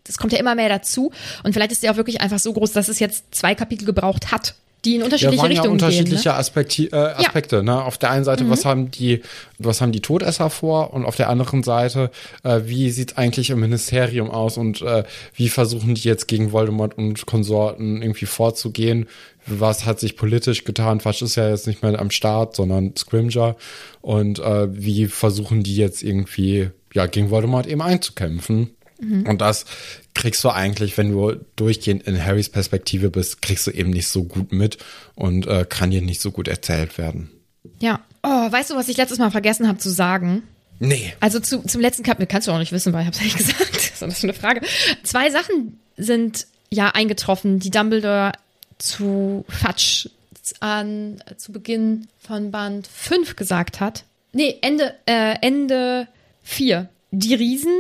[0.08, 1.12] es kommt ja immer mehr dazu.
[1.43, 4.32] Und vielleicht ist der auch wirklich einfach so groß, dass es jetzt zwei Kapitel gebraucht
[4.32, 6.32] hat, die in Ja, unterschiedliche ja Richtungen unterschiedliche gehen.
[6.32, 6.38] Ne?
[6.38, 7.64] Aspekti äh, Aspekte.
[7.64, 7.84] Ne?
[7.84, 9.22] Auf der einen Seite, was haben die,
[9.58, 12.12] was haben die Todesser vor, und auf der anderen Seite,
[12.43, 15.04] äh, wie sieht eigentlich im Ministerium aus und äh,
[15.36, 19.08] wie versuchen die jetzt gegen Voldemort und Konsorten irgendwie vorzugehen?
[19.50, 21.00] Was hat sich politisch getan?
[21.00, 23.56] Fatsch ist ja jetzt nicht mehr am Start, sondern Scrimger.
[24.02, 28.72] Und äh, wie versuchen die jetzt irgendwie ja gegen Voldemort eben einzukämpfen?
[29.02, 29.66] Und das
[30.14, 34.26] kriegst du eigentlich, wenn du durchgehend in Harrys Perspektive bist, kriegst du eben nicht so
[34.26, 34.78] gut mit
[35.16, 37.30] und äh, kann dir nicht so gut erzählt werden.
[37.80, 38.02] Ja.
[38.24, 40.43] Oh, weißt du, was ich letztes Mal vergessen habe zu sagen?
[40.80, 41.14] Nee.
[41.22, 43.38] Also zu, zum letzten Kapitel kannst du auch nicht wissen, weil ich habe es nicht
[43.38, 43.91] gesagt.
[44.02, 44.62] Das ist eine Frage.
[45.04, 48.34] Zwei Sachen sind ja eingetroffen, die Dumbledore
[48.80, 50.07] zu Fatsch
[50.59, 54.03] an zu Beginn von Band 5 gesagt hat.
[54.32, 56.07] Nee, Ende äh, Ende
[56.43, 56.89] 4.
[57.11, 57.73] Die Riesen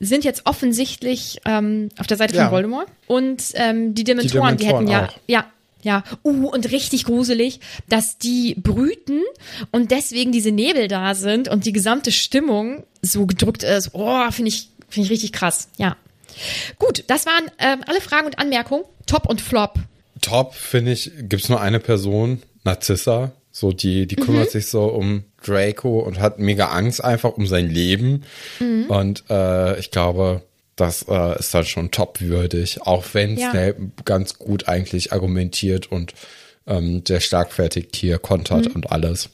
[0.00, 2.44] sind jetzt offensichtlich ähm, auf der Seite Ja.
[2.44, 5.18] von Voldemort und ähm, die Dementoren, die, Dementoren hätten ja auch.
[5.28, 9.22] ja ja, uh, und richtig gruselig, dass die brüten
[9.70, 13.90] und deswegen diese Nebel da sind und die gesamte Stimmung so gedrückt ist.
[13.92, 15.68] Oh, finde ich, finde ich richtig krass.
[15.76, 15.96] Ja.
[16.78, 18.84] Gut, das waren ähm, alle Fragen und Anmerkungen.
[19.06, 19.74] Top und Flop.
[20.20, 23.32] Top, finde ich, gibt's nur eine Person, Narzissa.
[23.50, 27.68] So, die, die kümmert sich so um Draco und hat mega Angst einfach um sein
[27.68, 28.24] Leben.
[28.88, 30.42] Und äh, ich glaube,
[30.76, 33.50] das äh, ist dann schon topwürdig, auch wenn Ja.
[33.50, 36.12] Snape ganz gut eigentlich argumentiert und
[36.68, 39.30] ähm, sehr schlagfertig hier kontert und alles.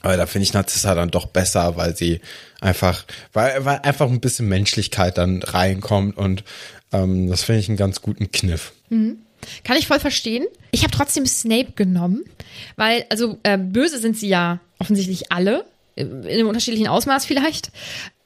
[0.00, 2.20] Aber da finde ich Narzissa dann doch besser, weil sie
[2.60, 6.44] einfach, weil, weil einfach ein bisschen Menschlichkeit dann reinkommt und
[6.92, 8.72] ähm, das finde ich einen ganz guten Kniff.
[9.64, 10.46] Kann ich voll verstehen.
[10.70, 12.24] Ich habe trotzdem Snape genommen,
[12.76, 15.64] weil, also äh, böse sind sie ja offensichtlich alle,
[15.96, 17.70] äh, in einem unterschiedlichen Ausmaß vielleicht.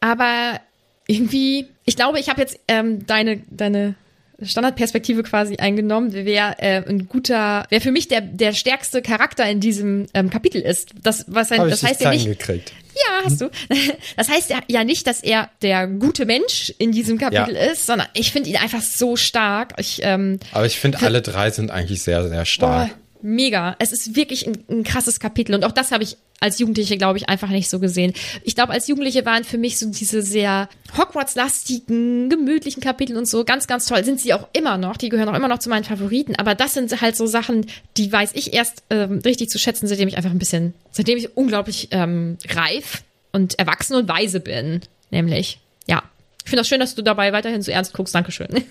[0.01, 0.61] Aber
[1.07, 3.95] irgendwie, ich glaube, ich habe jetzt ähm, deine, deine
[4.43, 9.61] Standardperspektive quasi eingenommen, wer äh, ein guter, wer für mich der, der stärkste Charakter in
[9.61, 10.91] diesem ähm, Kapitel ist.
[11.03, 12.73] Das, was ein, das heißt ja nicht, gekriegt.
[12.95, 13.51] ja, hast du.
[14.17, 17.71] Das heißt ja, ja nicht, dass er der gute Mensch in diesem Kapitel Ja.
[17.73, 19.75] ist, sondern ich finde ihn einfach so stark.
[19.79, 22.89] Ich, ähm, Aber ich finde, alle drei sind eigentlich sehr, sehr stark.
[22.89, 23.77] Boah, mega.
[23.79, 25.55] Es ist wirklich ein, ein krasses Kapitel.
[25.55, 28.15] Und auch das habe ich als Jugendliche, glaube ich, einfach nicht so gesehen.
[28.45, 33.45] Ich glaube, als Jugendliche waren für mich so diese sehr Hogwarts-lastigen, gemütlichen Kapitel und so
[33.45, 34.05] ganz, ganz toll.
[34.05, 34.97] Sind sie auch immer noch.
[34.97, 36.37] Die gehören auch immer noch zu meinen Favoriten.
[36.37, 37.67] Aber das sind halt so Sachen,
[37.97, 41.37] die weiß ich erst ähm, richtig zu schätzen, seitdem ich einfach ein bisschen, seitdem ich
[41.37, 43.03] unglaublich ähm, reif
[43.33, 44.81] und erwachsen und weise bin.
[45.11, 46.03] Nämlich, ja.
[46.43, 48.15] Ich finde das schön, dass du dabei weiterhin so ernst guckst.
[48.15, 48.49] Dankeschön.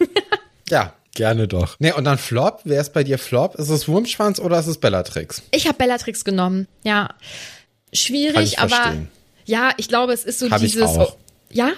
[0.71, 1.75] Ja, gerne doch.
[1.79, 2.61] Nee, und dann Flop.
[2.63, 3.55] Wer ist bei dir Flop?
[3.55, 5.41] Ist es Wurmschwanz oder ist es Bellatrix?
[5.51, 6.67] Ich habe Bellatrix genommen.
[6.83, 7.09] Ja.
[7.93, 9.07] Schwierig, Kann ich aber verstehen.
[9.45, 10.89] ja, ich glaube, es ist so Hab ich dieses.
[10.89, 11.17] auch.
[11.51, 11.71] Ja?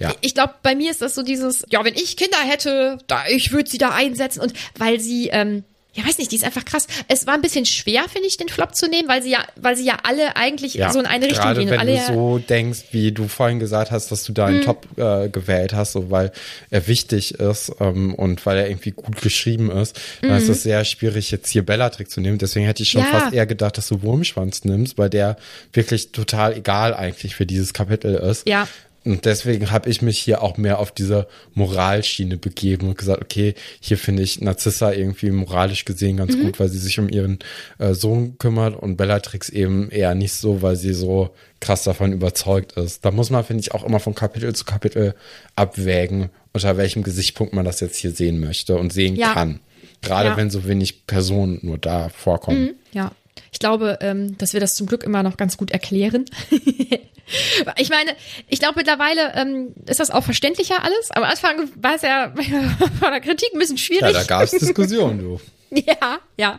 [0.00, 0.12] Ja.
[0.20, 3.52] Ich glaube, bei mir ist das so dieses, ja, wenn ich Kinder hätte, da, ich
[3.52, 5.64] würde sie da einsetzen und weil sie, ähm,
[5.94, 6.86] ja, weiß nicht, die ist einfach krass.
[7.08, 9.76] Es war ein bisschen schwer, finde ich, den Flop zu nehmen, weil sie ja, weil
[9.76, 11.68] sie ja alle eigentlich so in eine Richtung gehen.
[11.70, 12.14] wenn alle du ja, Mhm.
[12.14, 15.92] so denkst, wie du vorhin gesagt hast, dass du da einen Top äh, gewählt hast,
[15.92, 16.30] so weil
[16.70, 20.84] er wichtig ist ähm, und weil er irgendwie gut geschrieben ist, dann ist es sehr
[20.84, 22.38] schwierig, jetzt hier Bellatrix zu nehmen.
[22.38, 23.08] Deswegen hätte ich schon Mhm.
[23.12, 23.20] Ja.
[23.20, 25.36] fast eher gedacht, dass du Wurmschwanz nimmst, weil der
[25.72, 28.46] wirklich total egal eigentlich für dieses Kapitel ist.
[28.46, 28.68] Ja.
[29.04, 33.54] Und deswegen habe ich mich hier auch mehr auf diese Moralschiene begeben und gesagt, okay,
[33.80, 36.42] hier finde ich Narzissa irgendwie moralisch gesehen ganz Mhm.
[36.42, 37.38] gut, weil sie sich um ihren
[37.78, 41.30] äh, Sohn kümmert und Bellatrix eben eher nicht so, weil sie so
[41.60, 43.04] krass davon überzeugt ist.
[43.04, 45.14] Da muss man, finde ich, auch immer von Kapitel zu Kapitel
[45.56, 49.32] abwägen, unter welchem Gesichtspunkt man das jetzt hier sehen möchte und sehen Ja.
[49.34, 49.60] kann.
[50.02, 50.36] Gerade Ja.
[50.36, 52.70] wenn so wenig Personen nur da vorkommen.
[52.92, 53.12] Ja.
[53.52, 56.24] Ich glaube, ähm, dass wir das zum Glück immer noch ganz gut erklären.
[57.76, 58.10] ich meine,
[58.48, 61.10] ich glaube mittlerweile ähm, ist das auch verständlicher alles.
[61.10, 62.32] Am Anfang war es ja
[63.00, 64.12] von der Kritik ein bisschen Ja, schwierig.
[64.12, 65.40] da gab es Diskussionen, du.
[65.72, 66.58] Ja, ja.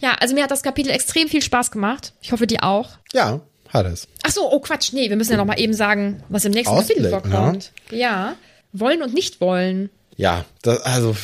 [0.00, 2.12] Ja, also mir hat das Kapitel extrem viel Spaß gemacht.
[2.22, 2.90] Ich hoffe, dir auch.
[3.12, 3.40] Ja,
[3.70, 4.06] hat es.
[4.22, 6.72] Ach so, oh Quatsch, nee, wir müssen ja noch mal eben sagen, was im nächsten
[6.72, 7.72] Ausblick, Kapitel vorkommt.
[7.90, 8.36] Ja.
[8.72, 9.90] Wollen und nicht wollen.
[10.16, 11.16] Ja, das, also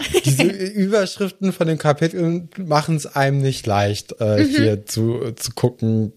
[0.24, 6.12] diese Überschriften von den Kapiteln machen es einem nicht leicht, äh, hier zu, zu gucken.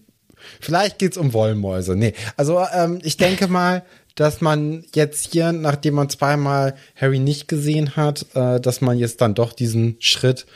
[0.60, 1.96] Vielleicht geht's um Wollmäuse.
[1.96, 7.48] Nee, also ähm, ich denke mal, dass man jetzt hier, nachdem man zweimal Harry nicht
[7.48, 10.46] gesehen hat, äh, dass man jetzt dann doch diesen Schritt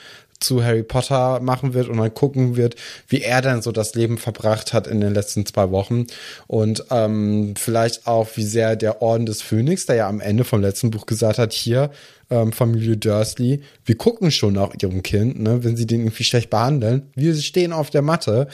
[0.40, 2.76] zu Harry Potter machen wird und dann gucken wird,
[3.08, 6.06] wie er dann so das Leben verbracht hat in den letzten zwei Wochen
[6.46, 10.60] und ähm, vielleicht auch, wie sehr der Orden des Phönix, der ja am Ende vom
[10.60, 11.90] letzten Buch gesagt hat, hier
[12.30, 16.50] ähm, Familie Dursley, wir gucken schon nach ihrem Kind, ne, wenn sie den irgendwie schlecht
[16.50, 18.48] behandeln, wir stehen auf der Matte.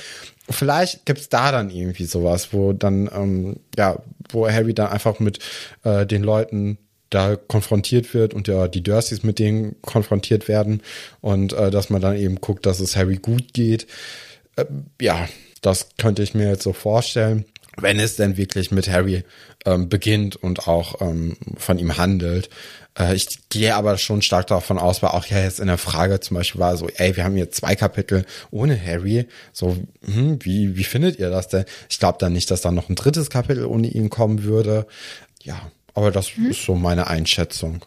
[0.48, 3.98] Vielleicht gibt's da dann irgendwie sowas, wo dann ähm, ja,
[4.30, 5.40] wo Harry dann einfach mit
[5.84, 6.78] äh, den Leuten
[7.10, 10.82] da konfrontiert wird und ja die Dursleys mit denen konfrontiert werden
[11.20, 13.86] und äh, dass man dann eben guckt, dass es Harry gut geht.
[14.56, 14.64] Äh,
[15.00, 15.28] ja,
[15.62, 17.44] das könnte ich mir jetzt so vorstellen,
[17.76, 19.24] wenn es denn wirklich mit Harry
[19.64, 22.48] ähm, beginnt und auch ähm, von ihm handelt.
[22.98, 26.20] Äh, ich gehe aber schon stark davon aus, weil auch ja jetzt in der Frage
[26.20, 29.26] zum Beispiel war so, ey, wir haben hier zwei Kapitel ohne Harry.
[29.52, 31.64] So, hm, wie, wie findet ihr das denn?
[31.88, 34.86] Ich glaube dann nicht, dass da noch ein drittes Kapitel ohne ihn kommen würde.
[35.42, 37.84] Ja, aber das ist so meine Einschätzung.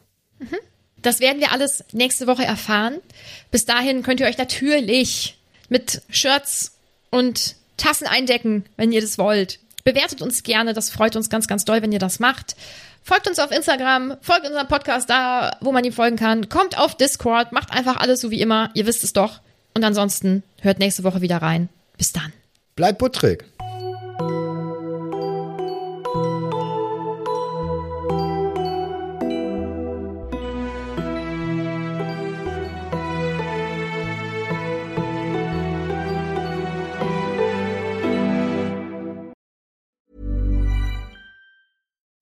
[1.01, 2.97] Das werden wir alles nächste Woche erfahren.
[3.51, 5.37] Bis dahin könnt ihr euch natürlich
[5.69, 6.77] mit Shirts
[7.09, 9.59] und Tassen eindecken, wenn ihr das wollt.
[9.85, 12.55] Bewertet uns gerne, das freut uns ganz, ganz doll, wenn ihr das macht.
[13.01, 16.49] Folgt uns auf Instagram, folgt unserem Podcast da, wo man ihm folgen kann.
[16.49, 19.39] Kommt auf Discord, macht einfach alles so wie immer, ihr wisst es doch.
[19.73, 21.69] Und ansonsten hört nächste Woche wieder rein.
[21.97, 22.33] Bis dann.
[22.75, 23.45] Bleib buttrig.